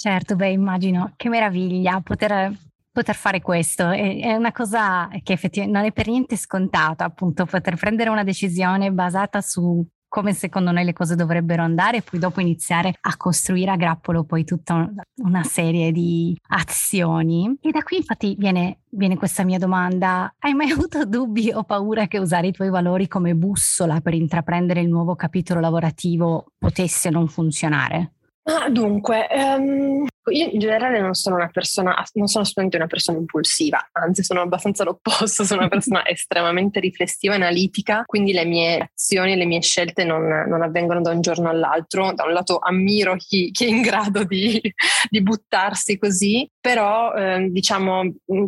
Certo, 0.00 0.36
beh, 0.36 0.50
immagino 0.50 1.14
che 1.16 1.28
meraviglia 1.28 2.00
poter, 2.00 2.52
poter 2.92 3.16
fare 3.16 3.40
questo. 3.40 3.90
È, 3.90 4.20
è, 4.20 4.34
una 4.34 4.52
cosa 4.52 5.08
che 5.24 5.32
effettivamente 5.32 5.76
non 5.76 5.88
è 5.88 5.92
per 5.92 6.06
niente 6.06 6.36
scontata, 6.36 7.04
appunto, 7.04 7.44
poter 7.46 7.74
prendere 7.74 8.08
una 8.08 8.22
decisione 8.22 8.92
basata 8.92 9.40
su 9.40 9.84
come 10.06 10.34
secondo 10.34 10.70
noi 10.70 10.84
le 10.84 10.92
cose 10.92 11.16
dovrebbero 11.16 11.64
andare 11.64 11.96
e 11.96 12.02
poi 12.02 12.20
dopo 12.20 12.40
iniziare 12.40 12.94
a 12.98 13.16
costruire 13.16 13.72
a 13.72 13.76
grappolo 13.76 14.22
poi 14.22 14.44
tutta 14.44 14.88
una 15.16 15.42
serie 15.42 15.90
di 15.90 16.34
azioni. 16.50 17.58
E 17.60 17.70
da 17.72 17.82
qui 17.82 17.96
infatti 17.96 18.36
viene, 18.38 18.82
viene 18.90 19.16
questa 19.16 19.42
mia 19.42 19.58
domanda. 19.58 20.32
Hai 20.38 20.54
mai 20.54 20.70
avuto 20.70 21.04
dubbi 21.06 21.50
o 21.50 21.64
paura 21.64 22.06
che 22.06 22.18
usare 22.18 22.46
i 22.46 22.52
tuoi 22.52 22.70
valori 22.70 23.08
come 23.08 23.34
bussola 23.34 24.00
per 24.00 24.14
intraprendere 24.14 24.80
il 24.80 24.88
nuovo 24.88 25.16
capitolo 25.16 25.58
lavorativo 25.58 26.52
potesse 26.56 27.10
non 27.10 27.26
funzionare? 27.26 28.12
Ah, 28.50 28.68
dunque, 28.70 29.12
um, 29.30 30.06
io 30.30 30.48
in 30.50 30.58
generale 30.58 31.00
non 31.00 31.14
sono 31.14 31.36
una 31.36 31.48
persona, 31.48 31.94
non 32.14 32.26
sono 32.26 32.42
assolutamente 32.42 32.76
una 32.76 32.86
persona 32.86 33.18
impulsiva, 33.18 33.88
anzi 33.92 34.22
sono 34.22 34.40
abbastanza 34.40 34.84
l'opposto, 34.84 35.44
sono 35.44 35.60
una 35.60 35.68
persona 35.68 36.04
estremamente 36.06 36.80
riflessiva 36.80 37.34
e 37.34 37.36
analitica, 37.36 38.02
quindi 38.04 38.32
le 38.32 38.44
mie 38.44 38.90
azioni 38.92 39.32
e 39.32 39.36
le 39.36 39.46
mie 39.46 39.60
scelte 39.60 40.04
non, 40.04 40.26
non, 40.48 40.62
avvengono 40.62 41.00
da 41.00 41.10
un 41.10 41.20
giorno 41.20 41.48
all'altro. 41.48 42.12
Da 42.12 42.24
un 42.24 42.32
lato 42.32 42.58
ammiro 42.58 43.16
chi, 43.16 43.50
chi 43.50 43.64
è 43.64 43.68
in 43.68 43.80
grado 43.80 44.24
di, 44.24 44.60
di, 45.08 45.22
buttarsi 45.22 45.98
così, 45.98 46.48
però 46.60 47.12
eh, 47.14 47.48
diciamo 47.50 48.02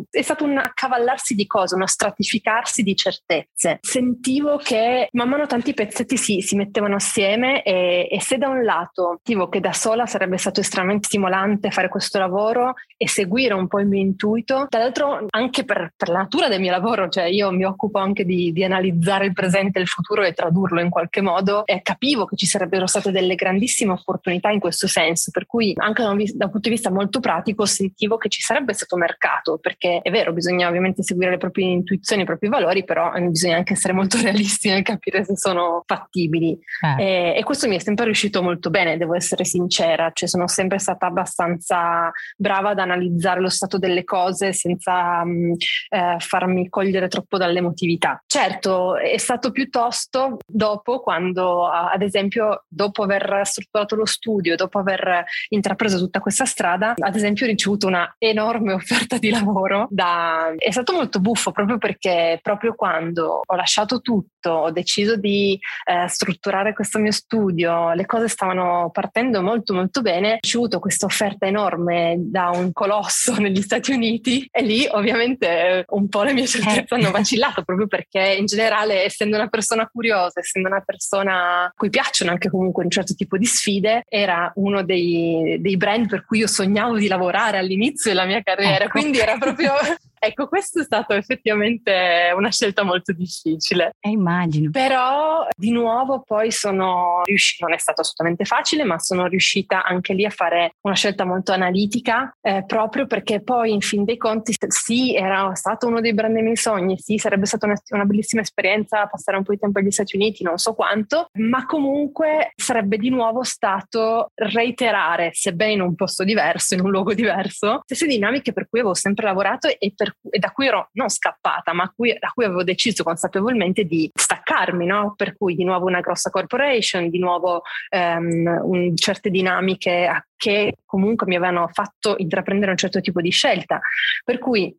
è 0.09 0.21
stato 0.21 0.43
un 0.43 0.57
accavallarsi 0.57 1.35
di 1.35 1.47
cose, 1.47 1.75
uno 1.75 1.87
stratificarsi 1.87 2.83
di 2.83 2.95
certezze. 2.95 3.79
Sentivo 3.81 4.57
che 4.57 5.09
man 5.13 5.29
mano 5.29 5.47
tanti 5.47 5.73
pezzetti 5.73 6.17
si, 6.17 6.41
si 6.41 6.55
mettevano 6.55 6.95
assieme 6.95 7.63
e, 7.63 8.07
e 8.09 8.21
se 8.21 8.37
da 8.37 8.47
un 8.47 8.63
lato 8.63 9.19
sentivo 9.23 9.49
che 9.49 9.59
da 9.59 9.73
sola 9.73 10.05
sarebbe 10.05 10.37
stato 10.37 10.59
estremamente 10.59 11.07
stimolante 11.07 11.70
fare 11.71 11.89
questo 11.89 12.19
lavoro 12.19 12.73
e 12.97 13.07
seguire 13.07 13.53
un 13.53 13.67
po' 13.67 13.79
il 13.79 13.87
mio 13.87 13.99
intuito. 13.99 14.67
Tra 14.69 14.79
l'altro 14.79 15.25
anche 15.29 15.63
per, 15.63 15.93
per 15.95 16.09
la 16.09 16.19
natura 16.19 16.47
del 16.47 16.59
mio 16.59 16.71
lavoro, 16.71 17.09
cioè 17.09 17.23
io 17.23 17.51
mi 17.51 17.65
occupo 17.65 17.97
anche 17.97 18.25
di, 18.25 18.51
di, 18.51 18.63
analizzare 18.63 19.25
il 19.25 19.33
presente 19.33 19.79
e 19.79 19.81
il 19.81 19.87
futuro 19.87 20.23
e 20.23 20.33
tradurlo 20.33 20.79
in 20.81 20.89
qualche 20.89 21.21
modo 21.21 21.65
e 21.65 21.81
capivo 21.81 22.25
che 22.25 22.35
ci 22.35 22.45
sarebbero 22.45 22.85
state 22.85 23.11
delle 23.11 23.35
grandissime 23.35 23.93
opportunità 23.93 24.51
in 24.51 24.59
questo 24.59 24.87
senso, 24.87 25.31
per 25.31 25.47
cui 25.47 25.73
anche 25.77 26.03
da 26.03 26.09
un, 26.09 26.23
da 26.33 26.45
un 26.45 26.51
punto 26.51 26.69
di 26.69 26.75
vista 26.75 26.91
molto 26.91 27.19
pratico 27.19 27.65
sentivo 27.65 28.17
che 28.17 28.29
ci 28.29 28.41
sarebbe 28.41 28.73
stato 28.73 28.97
mercato, 28.97 29.57
perché 29.57 29.99
è 30.01 30.11
vero, 30.11 30.31
bisogna 30.31 30.67
ovviamente 30.67 31.01
seguire 31.01 31.31
le 31.31 31.37
proprie 31.37 31.65
intuizioni, 31.65 32.21
i 32.21 32.25
propri 32.25 32.49
valori, 32.49 32.83
però 32.83 33.13
eh, 33.13 33.21
bisogna 33.21 33.57
anche 33.57 33.73
essere 33.73 33.93
molto 33.93 34.17
realisti 34.21 34.69
nel 34.69 34.83
capire 34.83 35.23
se 35.23 35.35
sono 35.35 35.83
fattibili. 35.87 36.57
Eh. 36.97 37.03
E, 37.03 37.33
e 37.37 37.43
questo 37.43 37.67
mi 37.67 37.77
è 37.77 37.79
sempre 37.79 38.05
riuscito 38.05 38.43
molto 38.43 38.69
bene, 38.69 38.97
devo 38.97 39.15
essere 39.15 39.43
sincera, 39.43 40.11
cioè 40.13 40.29
sono 40.29 40.47
sempre 40.47 40.77
stata 40.77 41.07
abbastanza 41.07 41.60
abbastanza 41.61 42.11
brava 42.35 42.69
ad 42.69 42.79
analizzare 42.79 43.39
lo 43.39 43.49
stato 43.49 43.77
delle 43.77 44.03
cose 44.03 44.51
senza 44.53 45.21
um, 45.23 45.53
eh, 45.89 46.15
farmi 46.17 46.67
cogliere 46.69 47.07
troppo 47.07 47.37
dall'emotività. 47.37 48.21
Certo, 48.25 48.97
è 48.97 49.17
stato 49.17 49.51
piuttosto 49.51 50.37
dopo 50.45 50.99
quando, 50.99 51.67
ad 51.67 52.01
esempio, 52.01 52.63
dopo 52.67 53.03
aver 53.03 53.41
strutturato 53.43 53.95
lo 53.95 54.05
studio, 54.05 54.55
dopo 54.55 54.79
aver 54.79 55.23
intrapreso 55.49 55.97
tutta 55.97 56.19
questa 56.19 56.45
strada, 56.45 56.93
ad 56.97 57.15
esempio 57.15 57.45
ho 57.45 57.49
ricevuto 57.49 57.87
una 57.87 58.15
enorme 58.17 58.73
offerta 58.73 59.17
di 59.17 59.29
lavoro. 59.29 59.87
Da... 59.89 60.53
È 60.57 60.71
stato 60.71 60.93
molto 60.93 61.19
buffo 61.19 61.51
proprio 61.51 61.77
perché 61.77 62.39
proprio 62.41 62.73
quando 62.73 63.41
ho 63.45 63.55
lasciato 63.55 64.01
tutto, 64.01 64.49
ho 64.49 64.71
deciso 64.71 65.15
di 65.15 65.59
eh, 65.85 66.07
strutturare 66.07 66.73
questo 66.73 66.99
mio 66.99 67.11
studio, 67.11 67.93
le 67.93 68.05
cose 68.05 68.27
stavano 68.27 68.89
partendo 68.91 69.41
molto 69.41 69.73
molto 69.73 70.01
bene, 70.01 70.33
ho 70.33 70.37
ricevuto 70.41 70.79
questa 70.79 71.05
offerta 71.05 71.40
enorme 71.47 72.15
da 72.17 72.49
un 72.49 72.71
colosso 72.71 73.35
negli 73.39 73.61
Stati 73.61 73.91
Uniti. 73.91 74.47
E 74.51 74.61
lì 74.61 74.87
ovviamente 74.89 75.85
un 75.89 76.07
po' 76.07 76.23
le 76.23 76.33
mie 76.33 76.47
certezze 76.47 76.95
hanno 76.95 77.11
vacillato 77.11 77.63
proprio 77.63 77.87
perché 77.87 78.35
in 78.37 78.45
generale 78.45 79.03
essendo 79.03 79.35
una 79.35 79.47
persona 79.47 79.87
curiosa, 79.87 80.39
essendo 80.39 80.67
una 80.67 80.81
persona 80.81 81.65
a 81.65 81.73
cui 81.75 81.89
piacciono 81.89 82.31
anche 82.31 82.49
comunque 82.49 82.83
un 82.83 82.89
certo 82.89 83.13
tipo 83.13 83.37
di 83.37 83.45
sfide, 83.45 84.03
era 84.07 84.51
uno 84.55 84.83
dei, 84.83 85.57
dei 85.59 85.77
brand 85.77 86.07
per 86.07 86.25
cui 86.25 86.39
io 86.39 86.47
sognavo 86.47 86.97
di 86.97 87.07
lavorare 87.07 87.57
all'inizio 87.57 88.11
della 88.11 88.25
mia 88.25 88.41
carriera, 88.41 88.85
ecco. 88.85 88.99
quindi 88.99 89.19
era 89.19 89.37
proprio 89.37 89.73
Ecco, 90.23 90.47
questo 90.47 90.81
è 90.81 90.83
stato 90.83 91.13
effettivamente 91.13 92.31
una 92.35 92.51
scelta 92.51 92.83
molto 92.83 93.11
difficile. 93.11 93.95
Eh, 93.99 94.09
immagino. 94.09 94.69
Però 94.69 95.47
di 95.57 95.71
nuovo 95.71 96.21
poi 96.21 96.51
sono 96.51 97.23
riuscita, 97.23 97.65
non 97.65 97.73
è 97.73 97.79
stato 97.79 98.01
assolutamente 98.01 98.45
facile, 98.45 98.83
ma 98.83 98.99
sono 98.99 99.25
riuscita 99.25 99.83
anche 99.83 100.13
lì 100.13 100.23
a 100.23 100.29
fare 100.29 100.75
una 100.81 100.93
scelta 100.93 101.25
molto 101.25 101.53
analitica, 101.53 102.37
eh, 102.39 102.63
proprio 102.67 103.07
perché 103.07 103.41
poi 103.41 103.73
in 103.73 103.81
fin 103.81 104.03
dei 104.03 104.17
conti 104.17 104.53
sì, 104.67 105.15
era 105.15 105.55
stato 105.55 105.87
uno 105.87 106.01
dei 106.01 106.13
brand 106.13 106.35
dei 106.35 106.43
miei 106.43 106.55
sogni, 106.55 106.99
sì, 106.99 107.17
sarebbe 107.17 107.47
stata 107.47 107.65
una, 107.65 107.81
una 107.89 108.05
bellissima 108.05 108.41
esperienza 108.41 109.07
passare 109.07 109.37
un 109.37 109.43
po' 109.43 109.53
di 109.53 109.57
tempo 109.57 109.79
agli 109.79 109.89
Stati 109.89 110.17
Uniti, 110.17 110.43
non 110.43 110.59
so 110.59 110.75
quanto, 110.75 111.29
ma 111.39 111.65
comunque 111.65 112.51
sarebbe 112.55 112.97
di 112.97 113.09
nuovo 113.09 113.41
stato 113.41 114.29
reiterare, 114.35 115.31
sebbene 115.33 115.71
in 115.71 115.81
un 115.81 115.95
posto 115.95 116.23
diverso, 116.23 116.75
in 116.75 116.81
un 116.81 116.91
luogo 116.91 117.15
diverso, 117.15 117.81
stesse 117.85 118.05
dinamiche 118.05 118.53
per 118.53 118.69
cui 118.69 118.81
avevo 118.81 118.93
sempre 118.93 119.25
lavorato 119.25 119.67
e 119.67 119.93
per 119.95 120.09
e 120.29 120.39
da 120.39 120.51
cui 120.51 120.67
ero 120.67 120.89
non 120.93 121.09
scappata, 121.09 121.73
ma 121.73 121.91
cui, 121.95 122.15
da 122.19 122.31
cui 122.33 122.45
avevo 122.45 122.63
deciso 122.63 123.03
consapevolmente 123.03 123.83
di 123.83 124.09
staccarmi, 124.13 124.85
no? 124.85 125.13
per 125.15 125.35
cui 125.35 125.55
di 125.55 125.63
nuovo 125.63 125.87
una 125.87 126.01
grossa 126.01 126.29
corporation, 126.29 127.09
di 127.09 127.19
nuovo 127.19 127.61
um, 127.95 128.59
un, 128.63 128.95
certe 128.95 129.29
dinamiche 129.29 130.25
che 130.35 130.77
comunque 130.85 131.27
mi 131.27 131.35
avevano 131.35 131.67
fatto 131.71 132.15
intraprendere 132.17 132.71
un 132.71 132.77
certo 132.77 133.01
tipo 133.01 133.21
di 133.21 133.29
scelta. 133.29 133.79
Per 134.23 134.39
cui 134.39 134.75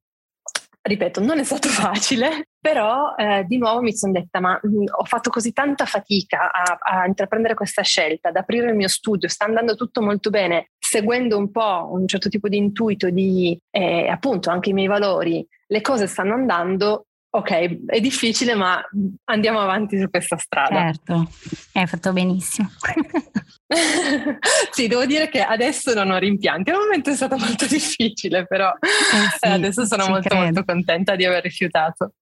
ripeto, 0.82 1.20
non 1.20 1.38
è 1.38 1.44
stato 1.44 1.68
facile, 1.70 2.48
però 2.60 3.14
eh, 3.16 3.44
di 3.46 3.56
nuovo 3.58 3.80
mi 3.80 3.94
sono 3.94 4.12
detta, 4.12 4.40
ma 4.40 4.58
mh, 4.60 4.68
mm, 4.68 4.84
ho 4.98 5.04
fatto 5.04 5.30
così 5.30 5.52
tanta 5.52 5.86
fatica 5.86 6.50
a, 6.50 6.78
a, 6.80 7.06
intraprendere 7.06 7.54
questa 7.54 7.82
scelta, 7.82 8.28
ad 8.28 8.36
aprire 8.36 8.68
il 8.68 8.76
mio 8.76 8.88
studio, 8.88 9.28
sta 9.28 9.44
andando 9.44 9.76
tutto 9.76 10.02
molto 10.02 10.30
bene, 10.30 10.71
seguendo 10.92 11.38
un 11.38 11.50
po' 11.50 11.88
un 11.90 12.06
certo 12.06 12.28
tipo 12.28 12.48
di 12.48 12.58
intuito 12.58 13.08
di 13.08 13.58
eh, 13.70 14.08
appunto 14.08 14.50
anche 14.50 14.68
i 14.68 14.72
miei 14.74 14.88
valori, 14.88 15.46
le 15.68 15.80
cose 15.80 16.06
stanno 16.06 16.34
andando, 16.34 17.06
ok, 17.30 17.86
è 17.86 17.98
difficile, 17.98 18.54
ma 18.54 18.78
andiamo 19.24 19.60
avanti 19.60 19.98
su 19.98 20.10
questa 20.10 20.36
strada. 20.36 20.92
Certo, 20.92 21.30
hai 21.72 21.86
fatto 21.86 22.12
benissimo. 22.12 22.68
sì, 24.70 24.86
devo 24.86 25.06
dire 25.06 25.30
che 25.30 25.40
adesso 25.40 25.94
non 25.94 26.10
ho 26.10 26.18
rimpianti. 26.18 26.68
Al 26.68 26.80
momento 26.80 27.08
è 27.08 27.14
stato 27.14 27.38
molto 27.38 27.66
difficile, 27.66 28.44
però 28.44 28.68
eh 28.68 29.38
sì, 29.38 29.48
adesso 29.48 29.86
sono 29.86 30.06
molto, 30.08 30.28
credo. 30.28 30.44
molto 30.44 30.64
contenta 30.64 31.16
di 31.16 31.24
aver 31.24 31.42
rifiutato. 31.42 32.12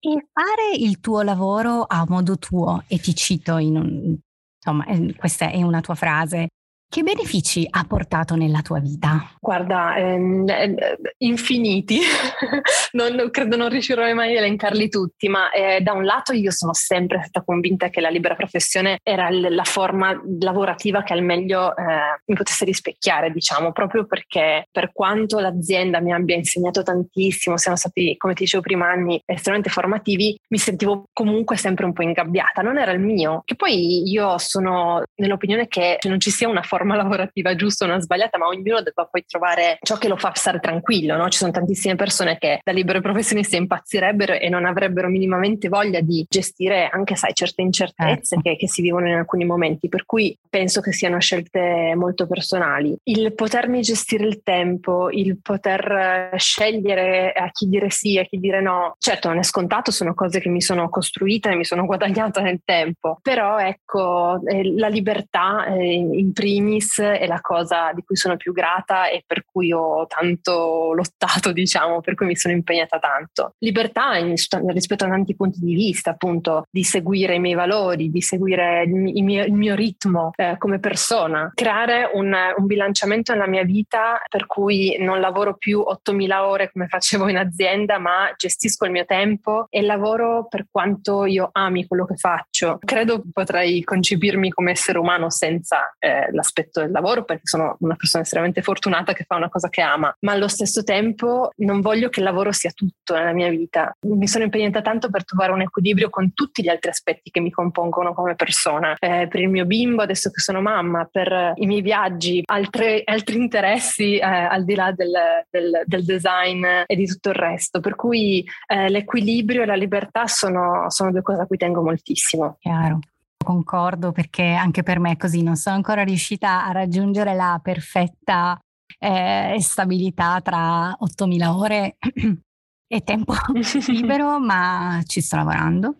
E 0.00 0.26
fare 0.32 0.76
il 0.76 0.98
tuo 0.98 1.22
lavoro 1.22 1.84
a 1.86 2.04
modo 2.08 2.36
tuo, 2.36 2.82
e 2.88 2.98
ti 2.98 3.14
cito 3.14 3.58
in 3.58 3.76
un, 3.76 4.16
insomma, 4.56 4.84
questa 5.16 5.50
è 5.50 5.62
una 5.62 5.80
tua 5.80 5.94
frase, 5.94 6.48
Che 6.90 7.02
benefici 7.02 7.66
ha 7.68 7.84
portato 7.86 8.34
nella 8.34 8.62
tua 8.62 8.80
vita? 8.80 9.30
Guarda, 9.38 9.94
ehm, 9.96 10.48
eh, 10.48 10.96
infiniti, 11.18 12.00
non, 12.92 13.28
credo 13.30 13.56
non 13.56 13.68
riuscirò 13.68 14.10
mai 14.14 14.34
a 14.34 14.38
elencarli 14.38 14.88
tutti, 14.88 15.28
ma 15.28 15.50
eh, 15.50 15.82
da 15.82 15.92
un 15.92 16.06
lato 16.06 16.32
io 16.32 16.50
sono 16.50 16.72
sempre 16.72 17.20
stata 17.24 17.44
convinta 17.44 17.90
che 17.90 18.00
la 18.00 18.08
libera 18.08 18.34
professione 18.34 19.00
era 19.02 19.28
l- 19.28 19.54
la 19.54 19.64
forma 19.64 20.18
lavorativa 20.40 21.02
che 21.02 21.12
al 21.12 21.22
meglio 21.22 21.76
eh, 21.76 22.22
mi 22.24 22.34
potesse 22.34 22.64
rispecchiare, 22.64 23.32
diciamo, 23.32 23.70
proprio 23.72 24.06
perché 24.06 24.66
per 24.72 24.90
quanto 24.90 25.40
l'azienda 25.40 26.00
mi 26.00 26.14
abbia 26.14 26.36
insegnato 26.36 26.82
tantissimo, 26.82 27.58
siano 27.58 27.76
stati, 27.76 28.16
come 28.16 28.32
ti 28.32 28.44
dicevo 28.44 28.62
prima, 28.62 28.88
anni 28.88 29.20
estremamente 29.26 29.68
formativi, 29.68 30.40
mi 30.48 30.58
sentivo 30.58 31.04
comunque 31.12 31.58
sempre 31.58 31.84
un 31.84 31.92
po' 31.92 32.02
ingabbiata, 32.02 32.62
non 32.62 32.78
era 32.78 32.92
il 32.92 33.00
mio, 33.00 33.42
che 33.44 33.56
poi 33.56 34.08
io 34.10 34.38
sono 34.38 35.02
nell'opinione 35.16 35.68
che 35.68 35.98
non 36.04 36.18
ci 36.18 36.30
sia 36.30 36.48
una 36.48 36.62
forma 36.62 36.76
forma 36.78 36.94
lavorativa 36.94 37.54
giusta 37.56 37.84
o 37.84 37.88
una 37.88 38.00
sbagliata, 38.00 38.38
ma 38.38 38.46
ognuno 38.46 38.78
deve 38.78 38.92
poi 39.10 39.24
trovare 39.26 39.78
ciò 39.82 39.96
che 39.96 40.08
lo 40.08 40.16
fa 40.16 40.32
stare 40.34 40.60
tranquillo. 40.60 41.16
No? 41.16 41.28
Ci 41.28 41.38
sono 41.38 41.50
tantissime 41.50 41.96
persone 41.96 42.38
che 42.38 42.60
da 42.62 42.72
libero 42.72 43.00
professionista 43.00 43.56
impazzirebbero 43.56 44.34
e 44.34 44.48
non 44.48 44.64
avrebbero 44.64 45.08
minimamente 45.08 45.68
voglia 45.68 46.00
di 46.00 46.24
gestire 46.28 46.88
anche, 46.90 47.16
sai, 47.16 47.34
certe 47.34 47.62
incertezze 47.62 48.36
ecco. 48.36 48.48
che, 48.48 48.56
che 48.56 48.68
si 48.68 48.82
vivono 48.82 49.08
in 49.08 49.14
alcuni 49.14 49.44
momenti. 49.44 49.88
Per 49.88 50.04
cui 50.04 50.36
penso 50.48 50.80
che 50.80 50.92
siano 50.92 51.18
scelte 51.18 51.94
molto 51.96 52.26
personali. 52.26 52.96
Il 53.04 53.34
potermi 53.34 53.80
gestire 53.80 54.26
il 54.26 54.42
tempo, 54.42 55.10
il 55.10 55.40
poter 55.42 56.30
scegliere 56.36 57.32
a 57.32 57.50
chi 57.50 57.68
dire 57.68 57.90
sì, 57.90 58.16
e 58.16 58.20
a 58.20 58.24
chi 58.24 58.38
dire 58.38 58.60
no, 58.60 58.94
certo 58.98 59.28
non 59.28 59.38
è 59.38 59.42
scontato, 59.42 59.90
sono 59.90 60.14
cose 60.14 60.40
che 60.40 60.48
mi 60.48 60.60
sono 60.60 60.88
costruite, 60.88 61.54
mi 61.56 61.64
sono 61.64 61.86
guadagnata 61.86 62.40
nel 62.40 62.60
tempo, 62.64 63.18
però 63.22 63.58
ecco, 63.58 64.40
eh, 64.46 64.74
la 64.74 64.88
libertà 64.88 65.66
eh, 65.66 65.92
in 65.92 66.32
primis 66.32 66.67
primis 66.68 67.00
è 67.00 67.26
la 67.26 67.40
cosa 67.40 67.92
di 67.94 68.02
cui 68.04 68.16
sono 68.16 68.36
più 68.36 68.52
grata 68.52 69.08
e 69.08 69.24
per 69.26 69.44
cui 69.44 69.72
ho 69.72 70.06
tanto 70.06 70.92
lottato, 70.92 71.52
diciamo, 71.52 72.00
per 72.00 72.14
cui 72.14 72.26
mi 72.26 72.36
sono 72.36 72.54
impegnata 72.54 72.98
tanto. 72.98 73.54
Libertà 73.58 74.12
rispetto 74.12 75.04
a 75.04 75.08
tanti 75.08 75.34
punti 75.34 75.60
di 75.60 75.74
vista, 75.74 76.10
appunto, 76.10 76.64
di 76.70 76.84
seguire 76.84 77.34
i 77.34 77.40
miei 77.40 77.54
valori, 77.54 78.10
di 78.10 78.20
seguire 78.20 78.84
il 78.84 78.94
mio, 79.24 79.44
il 79.44 79.52
mio 79.52 79.74
ritmo 79.74 80.30
eh, 80.36 80.56
come 80.58 80.78
persona, 80.78 81.50
creare 81.54 82.10
un, 82.12 82.34
un, 82.56 82.66
bilanciamento 82.66 83.32
nella 83.32 83.46
mia 83.46 83.64
vita 83.64 84.20
per 84.28 84.46
cui 84.46 84.96
non 84.98 85.20
lavoro 85.20 85.56
più 85.56 85.80
8.000 85.80 86.38
ore 86.38 86.70
come 86.70 86.86
facevo 86.86 87.28
in 87.28 87.38
azienda, 87.38 87.98
ma 87.98 88.30
gestisco 88.36 88.84
il 88.84 88.90
mio 88.90 89.06
tempo 89.06 89.66
e 89.70 89.80
lavoro 89.80 90.46
per 90.48 90.66
quanto 90.70 91.24
io 91.24 91.48
ami 91.52 91.86
quello 91.86 92.04
che 92.04 92.16
faccio. 92.16 92.78
Credo 92.84 93.22
potrei 93.32 93.82
concepirmi 93.82 94.50
come 94.50 94.72
essere 94.72 94.98
umano 94.98 95.30
senza 95.30 95.94
eh, 95.98 96.30
l'aspetto 96.32 96.57
aspetto 96.58 96.80
del 96.80 96.90
lavoro 96.90 97.24
perché 97.24 97.46
sono 97.46 97.76
una 97.80 97.94
persona 97.94 98.24
estremamente 98.24 98.62
fortunata 98.62 99.12
che 99.12 99.24
fa 99.24 99.36
una 99.36 99.48
cosa 99.48 99.68
che 99.68 99.80
ama, 99.80 100.14
ma 100.20 100.32
allo 100.32 100.48
stesso 100.48 100.82
tempo 100.82 101.50
non 101.56 101.80
voglio 101.80 102.08
che 102.08 102.20
il 102.20 102.26
lavoro 102.26 102.52
sia 102.52 102.70
tutto 102.70 103.14
nella 103.14 103.32
mia 103.32 103.48
vita. 103.48 103.92
Mi 104.00 104.26
sono 104.26 104.44
impegnata 104.44 104.82
tanto 104.82 105.10
per 105.10 105.24
trovare 105.24 105.52
un 105.52 105.62
equilibrio 105.62 106.10
con 106.10 106.32
tutti 106.34 106.62
gli 106.62 106.68
altri 106.68 106.90
aspetti 106.90 107.30
che 107.30 107.40
mi 107.40 107.50
compongono 107.50 108.12
come 108.12 108.34
persona, 108.34 108.94
eh, 108.98 109.28
per 109.28 109.40
il 109.40 109.48
mio 109.48 109.64
bimbo 109.64 110.02
adesso 110.02 110.30
che 110.30 110.40
sono 110.40 110.60
mamma, 110.60 111.08
per 111.10 111.52
i 111.56 111.66
miei 111.66 111.82
viaggi, 111.82 112.42
altre, 112.44 113.02
altri 113.04 113.36
interessi 113.36 114.16
eh, 114.16 114.24
al 114.24 114.64
di 114.64 114.74
là 114.74 114.92
del, 114.92 115.12
del, 115.50 115.82
del, 115.84 116.04
design 116.04 116.64
e 116.86 116.96
di 116.96 117.06
tutto 117.06 117.30
il 117.30 117.34
resto. 117.34 117.80
Per 117.80 117.94
cui 117.94 118.44
eh, 118.66 118.88
l'equilibrio 118.88 119.62
e 119.62 119.66
la 119.66 119.74
libertà 119.74 120.26
sono, 120.26 120.86
sono 120.88 121.10
due 121.10 121.22
cose 121.22 121.42
a 121.42 121.46
cui 121.46 121.56
tengo 121.56 121.82
moltissimo. 121.82 122.56
Chiaro 122.60 123.00
concordo 123.48 124.12
perché 124.12 124.44
anche 124.44 124.82
per 124.82 124.98
me 124.98 125.12
è 125.12 125.16
così, 125.16 125.42
non 125.42 125.56
sono 125.56 125.76
ancora 125.76 126.04
riuscita 126.04 126.66
a 126.66 126.72
raggiungere 126.72 127.34
la 127.34 127.58
perfetta 127.62 128.60
eh, 128.98 129.56
stabilità 129.58 130.38
tra 130.42 130.90
8.000 130.90 131.46
ore 131.46 131.96
e 132.86 133.00
tempo 133.04 133.32
libero, 133.88 134.38
ma 134.38 135.00
ci 135.06 135.22
sto 135.22 135.36
lavorando. 135.36 135.96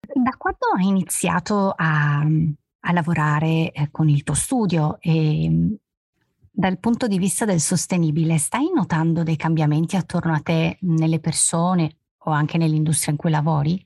Da 0.00 0.30
quando 0.38 0.68
hai 0.74 0.86
iniziato 0.86 1.74
a, 1.76 2.20
a 2.20 2.92
lavorare 2.92 3.72
eh, 3.72 3.90
con 3.90 4.08
il 4.08 4.22
tuo 4.22 4.34
studio 4.34 4.96
e 4.98 5.76
dal 6.50 6.78
punto 6.78 7.06
di 7.08 7.18
vista 7.18 7.44
del 7.44 7.60
sostenibile, 7.60 8.38
stai 8.38 8.70
notando 8.74 9.22
dei 9.22 9.36
cambiamenti 9.36 9.96
attorno 9.96 10.32
a 10.32 10.40
te 10.40 10.78
nelle 10.80 11.20
persone 11.20 11.98
o 12.24 12.30
anche 12.30 12.56
nell'industria 12.56 13.12
in 13.12 13.18
cui 13.18 13.30
lavori? 13.30 13.85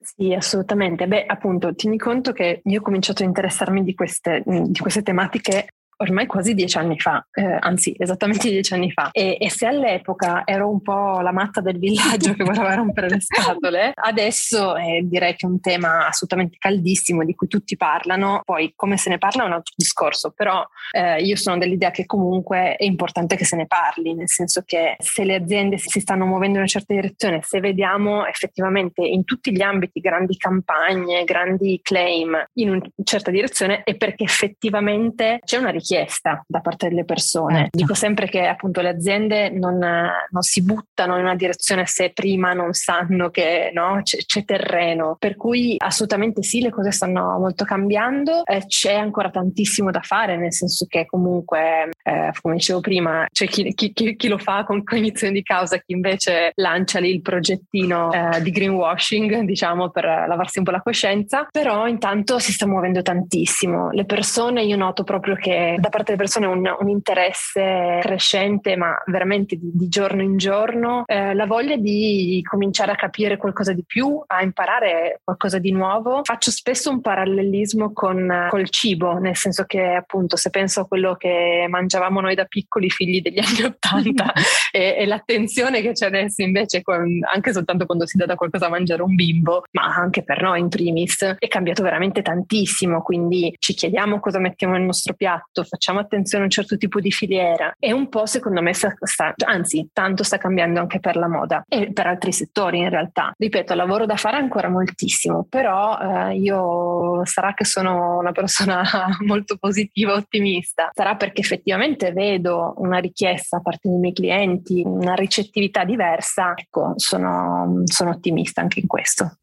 Sì, 0.00 0.32
assolutamente. 0.32 1.06
Beh, 1.08 1.24
appunto, 1.26 1.74
tieni 1.74 1.98
conto 1.98 2.32
che 2.32 2.60
io 2.64 2.78
ho 2.78 2.82
cominciato 2.82 3.22
a 3.22 3.26
interessarmi 3.26 3.82
di 3.82 3.94
queste, 3.94 4.42
di 4.46 4.78
queste 4.78 5.02
tematiche 5.02 5.74
ormai 5.98 6.26
quasi 6.26 6.54
dieci 6.54 6.78
anni 6.78 6.98
fa, 6.98 7.26
eh, 7.32 7.56
anzi 7.60 7.94
esattamente 7.98 8.48
dieci 8.50 8.74
anni 8.74 8.90
fa. 8.90 9.10
E, 9.12 9.36
e, 9.40 9.50
se 9.50 9.66
all'epoca 9.66 10.42
ero 10.44 10.68
un 10.68 10.80
po' 10.80 11.20
la 11.20 11.32
matta 11.32 11.60
del 11.60 11.78
villaggio 11.78 12.34
che 12.34 12.44
voleva 12.44 12.74
rompere 12.74 13.08
le 13.08 13.20
scatole, 13.20 13.92
adesso 13.94 14.76
eh, 14.76 15.02
direi 15.04 15.34
che 15.34 15.46
è 15.46 15.50
un 15.50 15.60
tema 15.60 16.06
assolutamente 16.06 16.56
caldissimo 16.58 17.24
di 17.24 17.34
cui 17.34 17.48
tutti 17.48 17.76
parlano. 17.76 18.42
Poi 18.44 18.72
come 18.76 18.96
se 18.96 19.10
ne 19.10 19.18
parla 19.18 19.42
è 19.42 19.46
un 19.46 19.52
altro 19.52 19.74
discorso, 19.76 20.32
però 20.34 20.64
eh, 20.92 21.20
io 21.22 21.36
sono 21.36 21.58
dell'idea 21.58 21.90
che 21.90 22.06
comunque 22.06 22.76
è 22.76 22.84
importante 22.84 23.36
che 23.36 23.44
se 23.44 23.56
ne 23.56 23.66
parli, 23.66 24.14
nel 24.14 24.28
senso 24.28 24.62
che 24.64 24.96
se 24.98 25.24
le 25.24 25.34
aziende 25.34 25.78
si 25.78 26.00
stanno 26.00 26.26
muovendo 26.26 26.54
in 26.54 26.62
una 26.62 26.66
certa 26.66 26.94
direzione, 26.94 27.40
se 27.42 27.60
vediamo 27.60 28.26
effettivamente 28.26 29.04
in 29.04 29.24
tutti 29.24 29.52
gli 29.52 29.62
ambiti 29.62 30.00
grandi 30.00 30.36
campagne, 30.36 31.24
grandi 31.24 31.80
claim 31.82 32.36
in 32.54 32.70
una 32.70 32.82
certa 33.02 33.30
direzione, 33.30 33.82
è 33.82 33.96
perché 33.96 34.24
effettivamente 34.24 35.40
c'è 35.44 35.56
una 35.56 35.70
richiesta 35.70 35.87
richiesta 35.88 36.44
da 36.46 36.60
parte 36.60 36.88
delle 36.88 37.04
persone. 37.04 37.64
Eh. 37.64 37.68
Dico 37.70 37.94
sempre 37.94 38.28
che 38.28 38.46
appunto 38.46 38.82
le 38.82 38.90
aziende 38.90 39.48
non, 39.50 39.78
non, 39.78 40.42
si 40.42 40.62
buttano 40.62 41.16
in 41.16 41.22
una 41.22 41.34
direzione 41.34 41.86
se 41.86 42.10
prima 42.10 42.52
non 42.52 42.74
sanno 42.74 43.30
che 43.30 43.70
no, 43.72 44.00
c'è, 44.02 44.18
c'è, 44.18 44.44
terreno, 44.44 45.16
per 45.18 45.36
cui 45.36 45.76
assolutamente 45.78 46.42
sì, 46.42 46.60
le 46.60 46.70
cose 46.70 46.90
stanno 46.90 47.38
molto 47.38 47.64
cambiando, 47.64 48.44
eh, 48.44 48.64
c'è 48.66 48.94
ancora 48.94 49.30
tantissimo 49.30 49.90
da 49.90 50.00
fare, 50.00 50.36
nel 50.36 50.52
senso 50.52 50.86
che 50.86 51.06
comunque, 51.06 51.90
eh, 52.02 52.32
come 52.40 52.56
dicevo 52.56 52.80
prima, 52.80 53.26
c'è 53.30 53.46
chi, 53.46 53.72
chi, 53.74 53.92
chi, 53.92 54.16
chi, 54.16 54.28
lo 54.28 54.38
fa 54.38 54.64
con 54.64 54.84
cognizione 54.84 55.32
di 55.32 55.42
causa, 55.42 55.78
chi 55.78 55.92
invece 55.92 56.52
lancia 56.56 56.98
lì 56.98 57.10
il 57.10 57.22
progettino 57.22 58.12
eh, 58.12 58.42
di 58.42 58.50
greenwashing, 58.50 59.40
diciamo, 59.40 59.90
per 59.90 60.04
lavarsi 60.04 60.58
un 60.58 60.64
po' 60.64 60.70
la 60.70 60.82
coscienza, 60.82 61.46
però 61.50 61.86
intanto 61.86 62.38
si 62.38 62.52
sta 62.52 62.66
muovendo 62.66 63.02
tantissimo. 63.02 63.90
Le 63.90 64.04
persone, 64.04 64.62
io 64.62 64.76
noto 64.76 65.04
proprio 65.04 65.34
che 65.34 65.77
da 65.78 65.88
parte 65.88 66.12
delle 66.12 66.16
persone 66.16 66.46
un, 66.46 66.76
un 66.78 66.88
interesse 66.88 67.98
crescente, 68.00 68.76
ma 68.76 69.00
veramente 69.06 69.56
di, 69.56 69.70
di 69.72 69.88
giorno 69.88 70.22
in 70.22 70.36
giorno, 70.36 71.04
eh, 71.06 71.34
la 71.34 71.46
voglia 71.46 71.76
di 71.76 72.40
cominciare 72.48 72.92
a 72.92 72.96
capire 72.96 73.36
qualcosa 73.36 73.72
di 73.72 73.84
più, 73.86 74.22
a 74.26 74.42
imparare 74.42 75.20
qualcosa 75.24 75.58
di 75.58 75.72
nuovo. 75.72 76.20
Faccio 76.24 76.50
spesso 76.50 76.90
un 76.90 77.00
parallelismo 77.00 77.92
con 77.92 78.46
col 78.50 78.68
cibo, 78.70 79.18
nel 79.18 79.36
senso 79.36 79.64
che 79.64 79.80
appunto 79.80 80.36
se 80.36 80.50
penso 80.50 80.80
a 80.80 80.86
quello 80.86 81.14
che 81.16 81.66
mangiavamo 81.68 82.20
noi 82.20 82.34
da 82.34 82.44
piccoli 82.44 82.90
figli 82.90 83.20
degli 83.20 83.38
anni 83.44 83.62
Ottanta 83.62 84.32
e, 84.72 84.96
e, 84.98 85.06
l'attenzione 85.06 85.80
che 85.80 85.92
c'è 85.92 86.06
adesso 86.06 86.42
invece 86.42 86.82
con, 86.82 87.20
anche 87.32 87.52
soltanto 87.52 87.86
quando 87.86 88.06
si 88.06 88.16
dà 88.16 88.26
da 88.26 88.34
qualcosa 88.34 88.66
a 88.66 88.70
mangiare 88.70 89.02
un 89.02 89.14
bimbo, 89.14 89.64
ma 89.72 89.94
anche 89.94 90.22
per 90.22 90.42
noi 90.42 90.60
in 90.60 90.68
primis, 90.68 91.36
è 91.38 91.48
cambiato 91.48 91.82
veramente 91.82 92.22
tantissimo, 92.22 93.02
quindi 93.02 93.54
ci 93.58 93.74
chiediamo 93.74 94.20
cosa 94.20 94.38
mettiamo 94.38 94.74
nel 94.74 94.82
nostro 94.82 95.14
piatto, 95.14 95.64
facciamo 95.68 96.00
attenzione 96.00 96.44
a 96.44 96.46
un 96.46 96.52
certo 96.52 96.76
tipo 96.76 97.00
di 97.00 97.10
filiera 97.10 97.74
e 97.78 97.92
un 97.92 98.08
po' 98.08 98.26
secondo 98.26 98.60
me 98.62 98.72
sta, 98.72 98.94
sta, 99.00 99.34
anzi 99.44 99.88
tanto 99.92 100.22
sta 100.22 100.38
cambiando 100.38 100.80
anche 100.80 101.00
per 101.00 101.16
la 101.16 101.28
moda 101.28 101.64
e 101.68 101.92
per 101.92 102.06
altri 102.06 102.32
settori 102.32 102.78
in 102.78 102.88
realtà. 102.88 103.32
Ripeto, 103.36 103.74
lavoro 103.74 104.06
da 104.06 104.16
fare 104.16 104.36
ancora 104.36 104.68
moltissimo, 104.68 105.46
però 105.48 105.98
eh, 105.98 106.36
io 106.36 107.24
sarà 107.24 107.54
che 107.54 107.64
sono 107.64 108.18
una 108.18 108.32
persona 108.32 108.82
molto 109.24 109.56
positiva, 109.58 110.14
ottimista, 110.14 110.90
sarà 110.92 111.16
perché 111.16 111.40
effettivamente 111.40 112.12
vedo 112.12 112.74
una 112.78 112.98
richiesta 112.98 113.58
da 113.58 113.62
parte 113.62 113.88
dei 113.88 113.98
miei 113.98 114.12
clienti, 114.12 114.82
una 114.84 115.14
ricettività 115.14 115.84
diversa, 115.84 116.54
ecco, 116.56 116.94
sono, 116.96 117.82
sono 117.84 118.10
ottimista 118.10 118.60
anche 118.60 118.80
in 118.80 118.86
questo. 118.86 119.38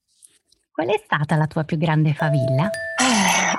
Qual 0.72 0.88
è 0.88 1.02
stata 1.02 1.38
la 1.38 1.48
tua 1.48 1.64
più 1.64 1.78
grande 1.78 2.14
favilla? 2.14 2.70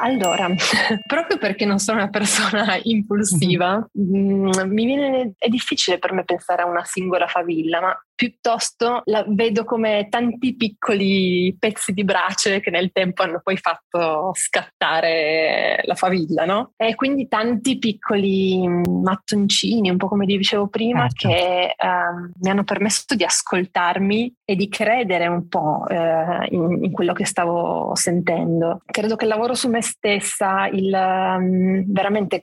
Allora, 0.00 0.48
proprio 1.06 1.38
perché 1.38 1.64
non 1.64 1.78
sono 1.78 1.98
una 1.98 2.10
persona 2.10 2.78
impulsiva, 2.82 3.86
mm-hmm. 3.98 4.70
mi 4.70 4.84
viene, 4.84 5.32
è 5.38 5.48
difficile 5.48 5.98
per 5.98 6.12
me 6.12 6.24
pensare 6.24 6.62
a 6.62 6.66
una 6.66 6.84
singola 6.84 7.26
favilla, 7.26 7.80
ma 7.80 8.05
piuttosto 8.16 9.02
la 9.04 9.24
vedo 9.28 9.64
come 9.64 10.08
tanti 10.08 10.56
piccoli 10.56 11.54
pezzi 11.58 11.92
di 11.92 12.02
brace 12.02 12.60
che 12.60 12.70
nel 12.70 12.90
tempo 12.90 13.22
hanno 13.22 13.40
poi 13.44 13.56
fatto 13.58 14.32
scattare 14.34 15.82
la 15.84 15.94
favilla, 15.94 16.44
no? 16.44 16.72
E 16.76 16.94
quindi 16.94 17.28
tanti 17.28 17.78
piccoli 17.78 18.66
mattoncini, 18.66 19.90
un 19.90 19.98
po' 19.98 20.08
come 20.08 20.26
dicevo 20.26 20.66
prima, 20.68 21.06
certo. 21.08 21.28
che 21.28 21.74
um, 21.78 22.32
mi 22.40 22.50
hanno 22.50 22.64
permesso 22.64 23.14
di 23.14 23.22
ascoltarmi 23.22 24.34
e 24.44 24.56
di 24.56 24.68
credere 24.68 25.26
un 25.26 25.46
po' 25.48 25.84
uh, 25.86 26.46
in, 26.48 26.84
in, 26.84 26.92
quello 26.92 27.12
che 27.12 27.26
stavo 27.26 27.94
sentendo. 27.94 28.80
Credo 28.86 29.16
che 29.16 29.24
il 29.24 29.30
lavoro 29.30 29.54
su 29.54 29.68
me 29.68 29.82
stessa, 29.82 30.66
il 30.68 30.92
um, 30.92 31.84
veramente 31.92 32.42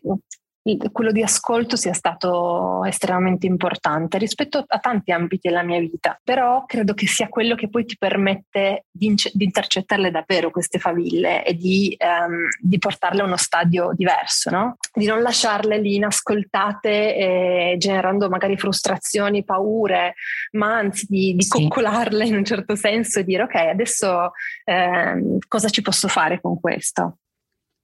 quello 0.91 1.11
di 1.11 1.21
ascolto 1.21 1.75
sia 1.75 1.91
stato 1.91 2.85
estremamente 2.85 3.45
importante 3.45 4.17
rispetto 4.17 4.63
a 4.65 4.79
tanti 4.79 5.11
ambiti 5.11 5.49
della 5.49 5.61
mia 5.61 5.79
vita, 5.79 6.17
però 6.23 6.63
credo 6.65 6.93
che 6.93 7.05
sia 7.05 7.27
quello 7.27 7.55
che 7.55 7.69
poi 7.69 7.83
ti 7.83 7.97
permette 7.97 8.85
di, 8.89 9.07
ince- 9.07 9.31
di 9.33 9.43
intercettarle 9.43 10.09
davvero 10.09 10.51
queste 10.51 10.79
faville 10.79 11.43
e 11.43 11.55
di, 11.55 11.97
um, 11.99 12.47
di, 12.61 12.77
portarle 12.77 13.21
a 13.21 13.25
uno 13.25 13.35
stadio 13.35 13.91
diverso, 13.93 14.49
no? 14.49 14.77
di 14.93 15.05
non 15.05 15.21
lasciarle 15.21 15.79
lì 15.79 15.95
inascoltate 15.95 17.15
e 17.15 17.75
generando 17.77 18.29
magari 18.29 18.57
frustrazioni, 18.57 19.43
paure, 19.43 20.15
ma 20.51 20.77
anzi 20.77 21.05
di, 21.09 21.35
di 21.35 21.43
sì. 21.43 21.49
coccolarle 21.49 22.25
in 22.25 22.35
un 22.35 22.45
certo 22.45 22.75
senso 22.75 23.19
e 23.19 23.25
dire 23.25 23.43
ok, 23.43 23.55
adesso 23.55 24.31
eh, 24.63 25.39
cosa 25.45 25.67
ci 25.67 25.81
posso 25.81 26.07
fare 26.07 26.39
con 26.39 26.57
questo? 26.59 27.17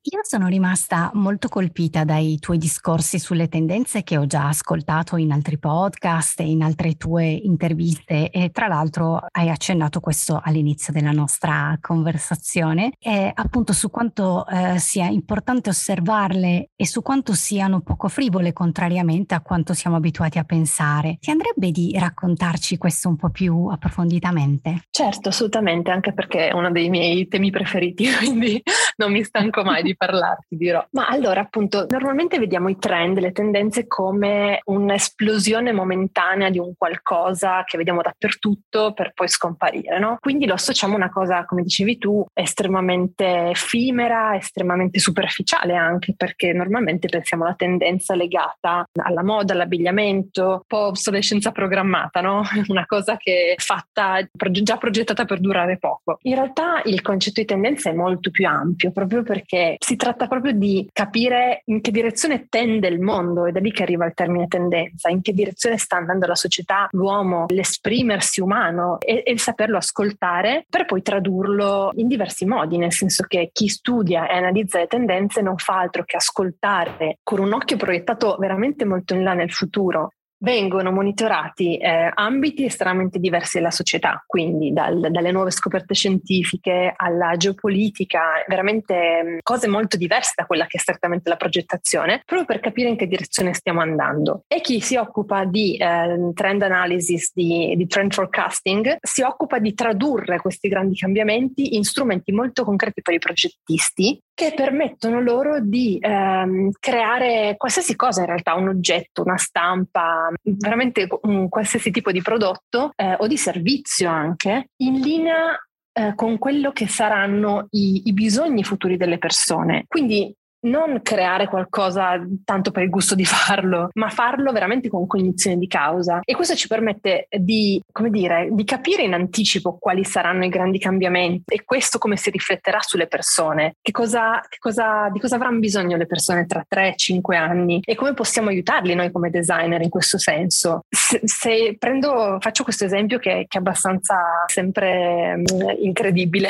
Io 0.02 0.22
sono 0.24 0.48
rimasta 0.48 1.12
molto 1.16 1.50
colpita 1.50 2.06
dai 2.06 2.40
tuoi 2.40 2.58
discorsi 2.58 3.20
sulle 3.20 3.50
tendenze 3.50 4.02
che 4.02 4.18
ho 4.18 4.26
già 4.26 4.48
ascoltato 4.48 5.18
in 5.18 5.34
altri 5.34 5.58
podcast 5.58 6.40
e 6.40 6.50
in 6.50 6.62
altre 6.62 6.96
tue 6.96 7.26
interviste 7.26 8.30
e 8.30 8.50
tra 8.52 8.68
l'altro 8.68 9.20
hai 9.30 9.50
accennato 9.50 10.00
questo 10.00 10.40
all'inizio 10.42 10.94
della 10.94 11.12
nostra 11.12 11.78
conversazione 11.82 12.94
e 12.98 13.30
appunto 13.36 13.74
su 13.74 13.90
quanto 13.90 14.48
eh, 14.48 14.80
sia 14.80 15.08
importante 15.08 15.68
osservarle 15.68 16.70
e 16.78 16.88
su 16.88 17.02
quanto 17.02 17.34
siano 17.34 17.82
poco 17.82 18.08
frivole 18.08 18.54
contrariamente 18.54 19.36
a 19.36 19.42
quanto 19.42 19.74
siamo 19.74 19.98
abituati 19.98 20.38
a 20.38 20.46
pensare. 20.46 21.18
Ti 21.20 21.30
andrebbe 21.30 21.72
di 21.72 21.94
raccontarci 22.00 22.78
questo 22.78 23.10
un 23.10 23.18
po' 23.18 23.32
più 23.32 23.66
approfonditamente? 23.66 24.86
Certo, 24.92 25.28
assolutamente, 25.28 25.92
anche 25.92 26.14
perché 26.14 26.48
è 26.48 26.54
uno 26.54 26.72
dei 26.72 26.90
miei 26.90 27.28
temi 27.28 27.52
preferiti, 27.52 28.08
quindi 28.18 28.64
non 28.96 29.12
mi 29.12 29.26
stanco 29.26 29.64
mai 29.64 29.84
di 29.84 29.89
di 29.90 29.96
parlarti, 29.96 30.56
dirò. 30.56 30.86
Ma 30.92 31.08
allora, 31.08 31.42
appunto, 31.42 31.86
normalmente 31.90 32.40
vediamo 32.40 32.70
i 32.70 32.78
trend, 32.78 33.20
le 33.20 33.32
tendenze 33.32 33.88
come 33.88 34.62
un'esplosione 34.66 35.72
momentanea 35.72 36.50
di 36.50 36.60
un 36.60 36.74
qualcosa 36.78 37.64
che 37.66 37.78
vediamo 37.78 38.02
dappertutto 38.02 38.94
per 38.94 39.14
poi 39.14 39.28
scomparire, 39.28 40.00
no? 40.00 40.18
Quindi 40.20 40.46
lo 40.46 40.54
associamo 40.54 40.94
a 40.94 40.98
una 40.98 41.10
cosa, 41.10 41.46
come 41.46 41.64
dicevi 41.64 41.98
tu, 41.98 42.26
estremamente 42.34 43.50
effimera, 43.50 44.36
estremamente 44.36 45.00
superficiale 45.00 45.76
anche, 45.76 46.14
perché 46.16 46.54
normalmente 46.54 47.08
pensiamo 47.08 47.46
alla 47.46 47.56
tendenza 47.56 48.16
legata 48.16 48.86
alla 48.94 49.24
moda, 49.24 49.54
all'abbigliamento, 49.54 50.44
un 50.44 50.62
po' 50.68 50.88
obsolescenza 50.88 51.52
programmata, 51.52 52.22
no? 52.22 52.44
Una 52.68 52.86
cosa 52.86 53.18
che 53.18 53.56
è 53.58 53.62
fatta, 53.62 54.20
già 54.52 54.78
progettata 54.78 55.26
per 55.26 55.40
durare 55.40 55.78
poco. 55.78 56.18
In 56.24 56.36
realtà 56.36 56.82
il 56.86 57.02
concetto 57.02 57.42
di 57.42 57.48
tendenza 57.48 57.90
è 57.90 57.94
molto 57.94 58.30
più 58.30 58.48
ampio, 58.48 58.92
proprio 58.92 59.24
perché 59.24 59.76
si 59.80 59.96
tratta 59.96 60.28
proprio 60.28 60.52
di 60.52 60.88
capire 60.92 61.62
in 61.66 61.82
che 61.82 61.92
direzione 61.92 62.48
tende 62.50 62.88
il 62.88 63.00
mondo 63.00 63.46
ed 63.46 63.56
è 63.56 63.62
lì 63.62 63.72
che 63.72 63.84
arriva 63.84 64.06
il 64.06 64.14
termine 64.14 64.48
tendenza, 64.48 65.10
in 65.10 65.22
che 65.22 65.34
direzione 65.34 65.78
sta 65.78 65.96
andando 65.96 66.28
la 66.28 66.36
società, 66.36 66.88
l'uomo, 66.92 67.46
l'esprimersi 67.48 68.42
umano 68.42 69.00
e, 69.00 69.24
e 69.26 69.32
il 69.32 69.40
saperlo 69.40 69.78
ascoltare 69.78 70.66
per 70.70 70.86
poi 70.86 71.02
tradurlo 71.02 71.92
in 71.96 72.08
diversi 72.08 72.46
modi, 72.46 72.78
nel 72.78 72.94
senso 72.94 73.24
che 73.28 73.50
chi 73.54 73.70
studia 73.70 74.28
e 74.28 74.36
analizza 74.36 74.80
le 74.80 74.88
tendenze 74.88 75.42
non 75.42 75.58
fa 75.58 75.80
altro 75.80 76.04
che 76.04 76.18
ascoltare 76.18 77.20
con 77.24 77.40
un 77.40 77.54
occhio 77.54 77.78
proiettato 77.78 78.36
veramente 78.38 78.86
molto 78.86 79.14
in 79.14 79.24
là 79.24 79.34
nel 79.34 79.52
futuro 79.52 80.12
vengono 80.40 80.92
monitorati 80.92 81.78
eh, 81.78 82.12
ambiti 82.14 82.66
estremamente 82.66 83.20
diversi 83.20 83.58
della 83.58 83.72
società, 83.72 84.24
quindi 84.26 84.72
dal, 84.72 85.12
dalle 85.12 85.32
nuove 85.32 85.52
scoperte 85.52 85.94
scientifiche 85.94 86.94
alla 86.96 87.36
geopolitica, 87.36 88.44
veramente 88.48 89.24
mh, 89.24 89.38
cose 89.44 89.68
molto 89.68 89.98
diverse 89.98 90.34
da 90.36 90.46
quella 90.46 90.66
che 90.66 90.78
è 90.78 90.80
strettamente 90.80 91.30
la 91.30 91.36
progettazione, 91.36 92.22
proprio 92.26 92.46
per 92.46 92.60
capire 92.60 92.90
in 92.90 92.96
che 92.96 93.08
direzione 93.08 93.54
stiamo 93.54 93.82
andando. 93.82 94.44
E 94.48 94.62
chi 94.62 94.80
si 94.80 94.96
occupa 94.96 95.46
di 95.46 95.76
eh, 95.78 96.32
trend 96.34 96.62
analysis, 96.62 97.32
di, 97.34 97.74
di 97.76 97.88
trend 97.88 98.14
forecasting, 98.14 98.98
si 99.02 99.22
occupa 99.22 99.60
di 99.60 99.74
tradurre 99.74 100.40
questi 100.40 100.68
grandi 100.68 100.96
cambiamenti 100.96 101.76
in 101.76 101.84
strumenti 101.84 102.32
molto 102.32 102.64
concreti 102.64 103.02
per 103.02 103.14
i 103.14 103.20
progettisti 103.20 104.20
che 104.40 104.54
permettono 104.56 105.20
loro 105.20 105.60
di 105.60 105.98
ehm, 106.00 106.72
creare 106.80 107.56
qualsiasi 107.58 107.98
cosa 107.98 108.22
in 108.22 108.28
realtà, 108.28 108.54
un 108.56 108.70
oggetto, 108.70 109.22
una 109.22 109.36
stampa, 109.36 110.29
veramente 110.44 111.08
un 111.22 111.50
qualsiasi 111.50 111.92
tipo 111.92 112.12
di 112.12 112.22
prodotto 112.22 112.92
eh, 112.96 113.16
o 113.18 113.28
di 113.28 113.38
servizio 113.38 114.10
anche, 114.10 114.70
in 114.78 115.00
linea 115.00 115.58
eh, 115.92 116.14
con 116.16 116.38
quello 116.38 116.72
che 116.72 116.88
saranno 116.88 117.68
i, 117.72 118.04
i, 118.06 118.14
bisogni 118.14 118.64
futuri 118.64 118.96
delle 118.96 119.18
persone. 119.18 119.86
Quindi 119.88 120.34
non 120.62 121.02
creare 121.02 121.48
qualcosa 121.48 122.20
tanto 122.44 122.72
per 122.72 122.84
il 122.84 122.90
gusto 122.90 123.16
di 123.16 123.26
farlo, 123.26 123.90
ma 123.94 124.10
farlo 124.10 124.52
veramente 124.52 124.90
con 124.90 125.08
cognizione 125.08 125.58
di 125.58 125.68
causa. 125.68 126.20
E 126.24 126.36
questo 126.36 126.56
ci 126.56 126.68
permette 126.68 127.28
di, 127.30 127.82
come 127.92 128.10
dire, 128.10 128.50
di 128.52 128.64
capire 128.64 129.04
in 129.04 129.14
anticipo 129.14 129.78
quali 129.78 130.04
saranno 130.04 130.46
i 130.46 130.50
grandi 130.50 130.80
cambiamenti 130.80 131.54
e 131.54 131.64
questo 131.64 131.98
come 131.98 132.18
si 132.18 132.30
rifletterà 132.30 132.80
sulle 132.82 133.08
persone, 133.08 133.76
che 133.82 133.92
cosa, 133.92 134.42
che 134.48 134.58
cosa, 134.60 135.10
di 135.12 135.20
cosa 135.20 135.36
avranno 135.36 135.60
bisogno 135.60 135.98
le 135.98 136.06
persone 136.06 136.46
tra 136.46 136.66
3-5 136.68 137.36
anni 137.36 137.80
e 137.84 137.96
come 137.96 138.14
possiamo 138.14 138.50
aiutarli 138.50 138.96
noi 138.96 139.12
come 139.12 139.30
designer 139.30 139.82
in 139.82 139.90
questo 139.90 140.18
senso. 140.18 140.86
Se, 140.90 141.22
se 141.24 141.76
prendo, 141.78 142.38
faccio 142.40 142.64
questo 142.64 142.86
esempio 142.86 143.20
che, 143.20 143.46
che 143.48 143.58
è 143.58 143.60
abbastanza 143.60 144.18
sempre 144.48 145.36
um, 145.36 145.76
incredibile. 145.80 146.50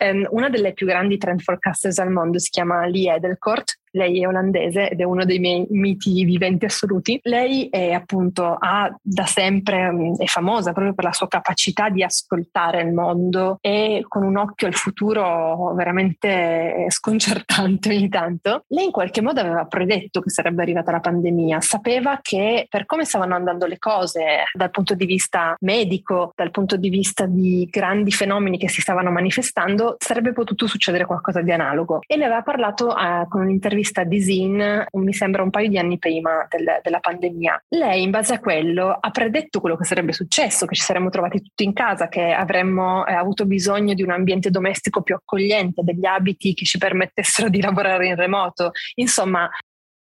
um, 0.00 0.26
una 0.30 0.48
delle 0.48 0.72
più 0.72 0.86
grandi 0.86 1.18
trend 1.18 1.40
forecasters 1.40 1.98
al 1.98 2.10
mondo 2.10 2.38
si 2.38 2.50
chiama 2.50 2.86
Lee 2.86 3.14
Edel 3.14 3.27
Adelkort 3.28 3.76
lei 3.92 4.22
è 4.22 4.26
olandese 4.26 4.90
ed 4.90 5.00
è 5.00 5.04
uno 5.04 5.24
dei 5.24 5.38
miei 5.38 5.66
miti 5.70 6.24
viventi 6.24 6.64
assoluti. 6.64 7.18
Lei 7.22 7.68
è 7.68 7.92
appunto 7.92 8.56
ha 8.58 8.94
da 9.00 9.26
sempre 9.26 9.90
mm, 9.90 10.14
è 10.16 10.26
famosa 10.26 10.72
proprio 10.72 10.94
per 10.94 11.04
la 11.04 11.12
sua 11.12 11.28
capacità 11.28 11.88
di 11.88 12.02
ascoltare 12.02 12.82
il 12.82 12.92
mondo 12.92 13.58
e 13.60 14.04
con 14.06 14.22
un 14.22 14.36
occhio 14.36 14.66
al 14.66 14.74
futuro 14.74 15.74
veramente 15.74 16.86
sconcertante 16.88 17.90
ogni 17.90 18.08
tanto. 18.08 18.64
Lei 18.68 18.86
in 18.86 18.90
qualche 18.90 19.22
modo 19.22 19.40
aveva 19.40 19.64
predetto 19.64 20.20
che 20.20 20.30
sarebbe 20.30 20.62
arrivata 20.62 20.92
la 20.92 21.00
pandemia, 21.00 21.60
sapeva 21.60 22.18
che 22.22 22.66
per 22.68 22.86
come 22.86 23.04
stavano 23.04 23.34
andando 23.34 23.66
le 23.66 23.78
cose 23.78 24.44
dal 24.52 24.70
punto 24.70 24.94
di 24.94 25.06
vista 25.06 25.56
medico, 25.60 26.32
dal 26.34 26.50
punto 26.50 26.76
di 26.76 26.88
vista 26.88 27.26
di 27.26 27.66
grandi 27.70 28.12
fenomeni 28.12 28.58
che 28.58 28.68
si 28.68 28.80
stavano 28.80 29.10
manifestando, 29.10 29.96
sarebbe 29.98 30.32
potuto 30.32 30.66
succedere 30.66 31.04
qualcosa 31.04 31.40
di 31.42 31.52
analogo 31.52 32.00
e 32.06 32.16
ne 32.16 32.24
aveva 32.24 32.42
parlato 32.42 32.96
eh, 32.96 33.26
con 33.28 33.42
un'intervista 33.42 33.77
un'intervista 33.78 34.04
di 34.04 34.20
Zin, 34.20 34.86
mi 34.92 35.12
sembra 35.12 35.42
un 35.42 35.50
paio 35.50 35.68
di 35.68 35.78
anni 35.78 35.98
prima 35.98 36.46
del, 36.50 36.80
della 36.82 36.98
pandemia. 36.98 37.64
Lei, 37.68 38.02
in 38.02 38.10
base 38.10 38.34
a 38.34 38.40
quello, 38.40 38.96
ha 38.98 39.10
predetto 39.10 39.60
quello 39.60 39.76
che 39.76 39.84
sarebbe 39.84 40.12
successo, 40.12 40.66
che 40.66 40.74
ci 40.74 40.82
saremmo 40.82 41.08
trovati 41.08 41.40
tutti 41.40 41.64
in 41.64 41.72
casa, 41.72 42.08
che 42.08 42.32
avremmo 42.32 43.06
eh, 43.06 43.14
avuto 43.14 43.46
bisogno 43.46 43.94
di 43.94 44.02
un 44.02 44.10
ambiente 44.10 44.50
domestico 44.50 45.02
più 45.02 45.14
accogliente, 45.14 45.82
degli 45.82 46.04
abiti 46.04 46.54
che 46.54 46.64
ci 46.64 46.78
permettessero 46.78 47.48
di 47.48 47.60
lavorare 47.60 48.08
in 48.08 48.16
remoto. 48.16 48.72
Insomma, 48.96 49.48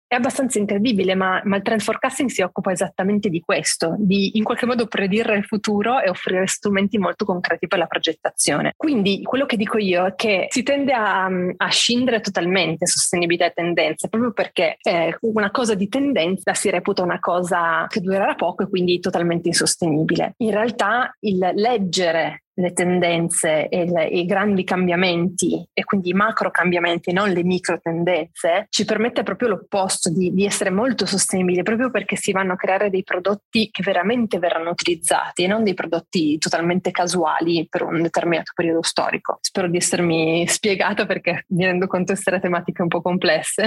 è 0.06 0.14
abbastanza 0.16 0.58
incredibile, 0.58 1.14
ma, 1.14 1.40
ma, 1.44 1.56
il 1.56 1.62
trend 1.62 1.80
forecasting 1.80 2.28
si 2.28 2.42
occupa 2.42 2.72
esattamente 2.72 3.28
di 3.28 3.40
questo, 3.40 3.94
di 3.98 4.36
in 4.36 4.44
qualche 4.44 4.66
modo 4.66 4.86
predire 4.86 5.36
il 5.36 5.44
futuro 5.44 6.00
e 6.00 6.08
offrire 6.08 6.46
strumenti 6.46 6.98
molto 6.98 7.24
concreti 7.24 7.66
per 7.66 7.78
la 7.78 7.86
progettazione. 7.86 8.74
Quindi 8.76 9.22
quello 9.22 9.46
che 9.46 9.56
dico 9.56 9.78
io 9.78 10.06
è 10.06 10.14
che 10.14 10.46
si 10.50 10.62
tende 10.62 10.92
a, 10.92 11.28
a 11.56 11.68
scindere 11.68 12.20
totalmente 12.20 12.86
sostenibilità 12.86 13.46
e 13.46 13.52
tendenze, 13.52 14.08
proprio 14.08 14.32
perché 14.32 14.76
eh, 14.82 15.16
una 15.20 15.50
cosa 15.50 15.74
di 15.74 15.88
tendenza 15.88 16.54
si 16.54 16.70
reputa 16.70 17.02
una 17.02 17.18
cosa 17.18 17.86
che 17.88 18.00
durerà 18.00 18.34
poco 18.34 18.64
e 18.64 18.68
quindi 18.68 19.00
totalmente 19.00 19.48
insostenibile. 19.48 20.34
In 20.38 20.50
realtà 20.50 21.14
il 21.20 21.38
leggere 21.54 22.43
le 22.54 22.72
tendenze 22.72 23.68
e 23.68 23.84
le, 23.84 24.06
i 24.06 24.24
grandi 24.26 24.64
cambiamenti 24.64 25.66
e 25.72 25.84
quindi 25.84 26.10
i 26.10 26.14
macro 26.14 26.50
cambiamenti, 26.50 27.12
non 27.12 27.30
le 27.30 27.42
micro 27.42 27.80
tendenze, 27.80 28.66
ci 28.68 28.84
permette 28.84 29.22
proprio 29.22 29.48
l'opposto 29.48 30.10
di, 30.10 30.32
di, 30.32 30.44
essere 30.44 30.70
molto 30.70 31.06
sostenibili, 31.06 31.62
proprio 31.62 31.90
perché 31.90 32.16
si 32.16 32.32
vanno 32.32 32.52
a 32.52 32.56
creare 32.56 32.90
dei 32.90 33.02
prodotti 33.02 33.70
che 33.70 33.82
veramente 33.82 34.38
verranno 34.38 34.70
utilizzati 34.70 35.44
e 35.44 35.46
non 35.46 35.64
dei 35.64 35.74
prodotti 35.74 36.38
totalmente 36.38 36.90
casuali 36.90 37.66
per 37.68 37.82
un 37.82 38.02
determinato 38.02 38.52
periodo 38.54 38.82
storico. 38.82 39.38
Spero 39.40 39.68
di 39.68 39.78
essermi 39.78 40.46
spiegata 40.46 41.06
perché 41.06 41.44
mi 41.48 41.64
rendo 41.64 41.86
conto 41.86 42.12
di 42.12 42.18
essere 42.18 42.40
tematiche 42.40 42.82
un 42.82 42.88
po' 42.88 43.02
complesse. 43.02 43.64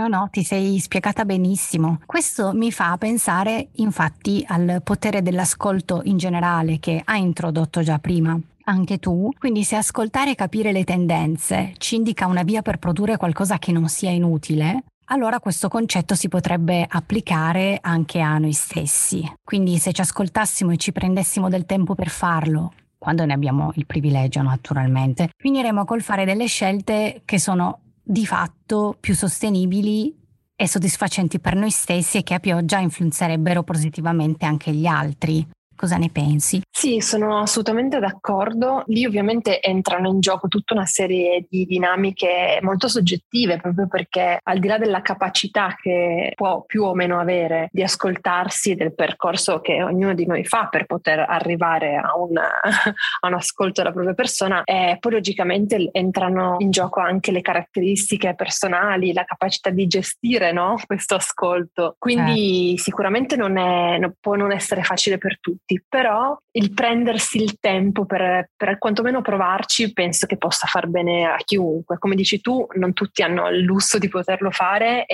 No, 0.00 0.08
no, 0.08 0.28
ti 0.32 0.42
sei 0.42 0.78
spiegata 0.78 1.26
benissimo. 1.26 2.00
Questo 2.06 2.52
mi 2.54 2.72
fa 2.72 2.96
pensare 2.96 3.68
infatti 3.74 4.42
al 4.48 4.80
potere 4.82 5.20
dell'ascolto 5.20 6.00
in 6.04 6.16
generale 6.16 6.78
che 6.80 7.02
ha 7.04 7.16
introdotto 7.16 7.82
già 7.82 7.98
prima 7.98 8.40
anche 8.64 8.98
tu. 8.98 9.28
Quindi 9.38 9.62
se 9.62 9.76
ascoltare 9.76 10.30
e 10.30 10.34
capire 10.36 10.72
le 10.72 10.84
tendenze 10.84 11.74
ci 11.76 11.96
indica 11.96 12.26
una 12.28 12.44
via 12.44 12.62
per 12.62 12.78
produrre 12.78 13.18
qualcosa 13.18 13.58
che 13.58 13.72
non 13.72 13.90
sia 13.90 14.08
inutile, 14.08 14.84
allora 15.08 15.38
questo 15.38 15.68
concetto 15.68 16.14
si 16.14 16.28
potrebbe 16.28 16.86
applicare 16.88 17.76
anche 17.82 18.20
a 18.20 18.38
noi 18.38 18.54
stessi. 18.54 19.30
Quindi 19.44 19.76
se 19.76 19.92
ci 19.92 20.00
ascoltassimo 20.00 20.70
e 20.70 20.78
ci 20.78 20.92
prendessimo 20.92 21.50
del 21.50 21.66
tempo 21.66 21.94
per 21.94 22.08
farlo, 22.08 22.72
quando 22.96 23.26
ne 23.26 23.34
abbiamo 23.34 23.70
il 23.74 23.84
privilegio 23.84 24.40
naturalmente, 24.40 25.28
finiremo 25.36 25.84
col 25.84 26.00
fare 26.00 26.24
delle 26.24 26.46
scelte 26.46 27.20
che 27.26 27.38
sono 27.38 27.80
di 28.10 28.26
fatto 28.26 28.96
più 28.98 29.14
sostenibili 29.14 30.12
e 30.56 30.66
soddisfacenti 30.66 31.38
per 31.38 31.54
noi 31.54 31.70
stessi 31.70 32.18
e 32.18 32.22
che 32.24 32.34
a 32.34 32.40
pioggia 32.40 32.78
influenzerebbero 32.78 33.62
positivamente 33.62 34.46
anche 34.46 34.72
gli 34.72 34.86
altri. 34.86 35.48
Cosa 35.80 35.96
ne 35.96 36.10
pensi? 36.10 36.60
Sì, 36.70 37.00
sono 37.00 37.40
assolutamente 37.40 37.98
d'accordo. 38.00 38.82
Lì 38.88 39.06
ovviamente 39.06 39.62
entrano 39.62 40.10
in 40.10 40.20
gioco 40.20 40.46
tutta 40.46 40.74
una 40.74 40.84
serie 40.84 41.46
di 41.48 41.64
dinamiche 41.64 42.58
molto 42.60 42.86
soggettive, 42.86 43.56
proprio 43.56 43.88
perché 43.88 44.40
al 44.42 44.58
di 44.58 44.68
là 44.68 44.76
della 44.76 45.00
capacità 45.00 45.74
che 45.80 46.32
può 46.34 46.64
più 46.66 46.82
o 46.82 46.92
meno 46.92 47.18
avere 47.18 47.70
di 47.72 47.82
ascoltarsi 47.82 48.74
del 48.74 48.94
percorso 48.94 49.62
che 49.62 49.82
ognuno 49.82 50.12
di 50.12 50.26
noi 50.26 50.44
fa 50.44 50.68
per 50.70 50.84
poter 50.84 51.20
arrivare 51.26 51.96
a, 51.96 52.14
una, 52.14 52.60
a 52.60 53.26
un 53.26 53.32
ascolto 53.32 53.80
della 53.80 53.94
propria 53.94 54.12
persona, 54.12 54.64
eh, 54.64 54.98
poi 55.00 55.12
logicamente 55.12 55.88
entrano 55.92 56.56
in 56.58 56.70
gioco 56.70 57.00
anche 57.00 57.32
le 57.32 57.40
caratteristiche 57.40 58.34
personali, 58.34 59.14
la 59.14 59.24
capacità 59.24 59.70
di 59.70 59.86
gestire 59.86 60.52
no? 60.52 60.78
questo 60.84 61.14
ascolto. 61.14 61.96
Quindi 61.98 62.74
eh. 62.74 62.78
sicuramente 62.78 63.36
non 63.36 63.56
è, 63.56 63.98
può 64.20 64.34
non 64.34 64.52
essere 64.52 64.82
facile 64.82 65.16
per 65.16 65.40
tutti 65.40 65.68
tutti, 65.70 65.84
però 65.88 66.36
il 66.52 66.72
prendersi 66.72 67.40
il 67.40 67.58
tempo 67.60 68.04
per, 68.04 68.50
per 68.56 68.78
quantomeno 68.78 69.22
provarci 69.22 69.92
penso 69.92 70.26
che 70.26 70.36
possa 70.36 70.66
far 70.66 70.88
bene 70.88 71.26
a 71.26 71.36
chiunque. 71.44 71.98
Come 71.98 72.16
dici 72.16 72.40
tu, 72.40 72.66
non 72.74 72.92
tutti 72.92 73.22
hanno 73.22 73.48
il 73.48 73.62
lusso 73.62 73.98
di 73.98 74.08
poterlo 74.08 74.50
fare 74.50 75.04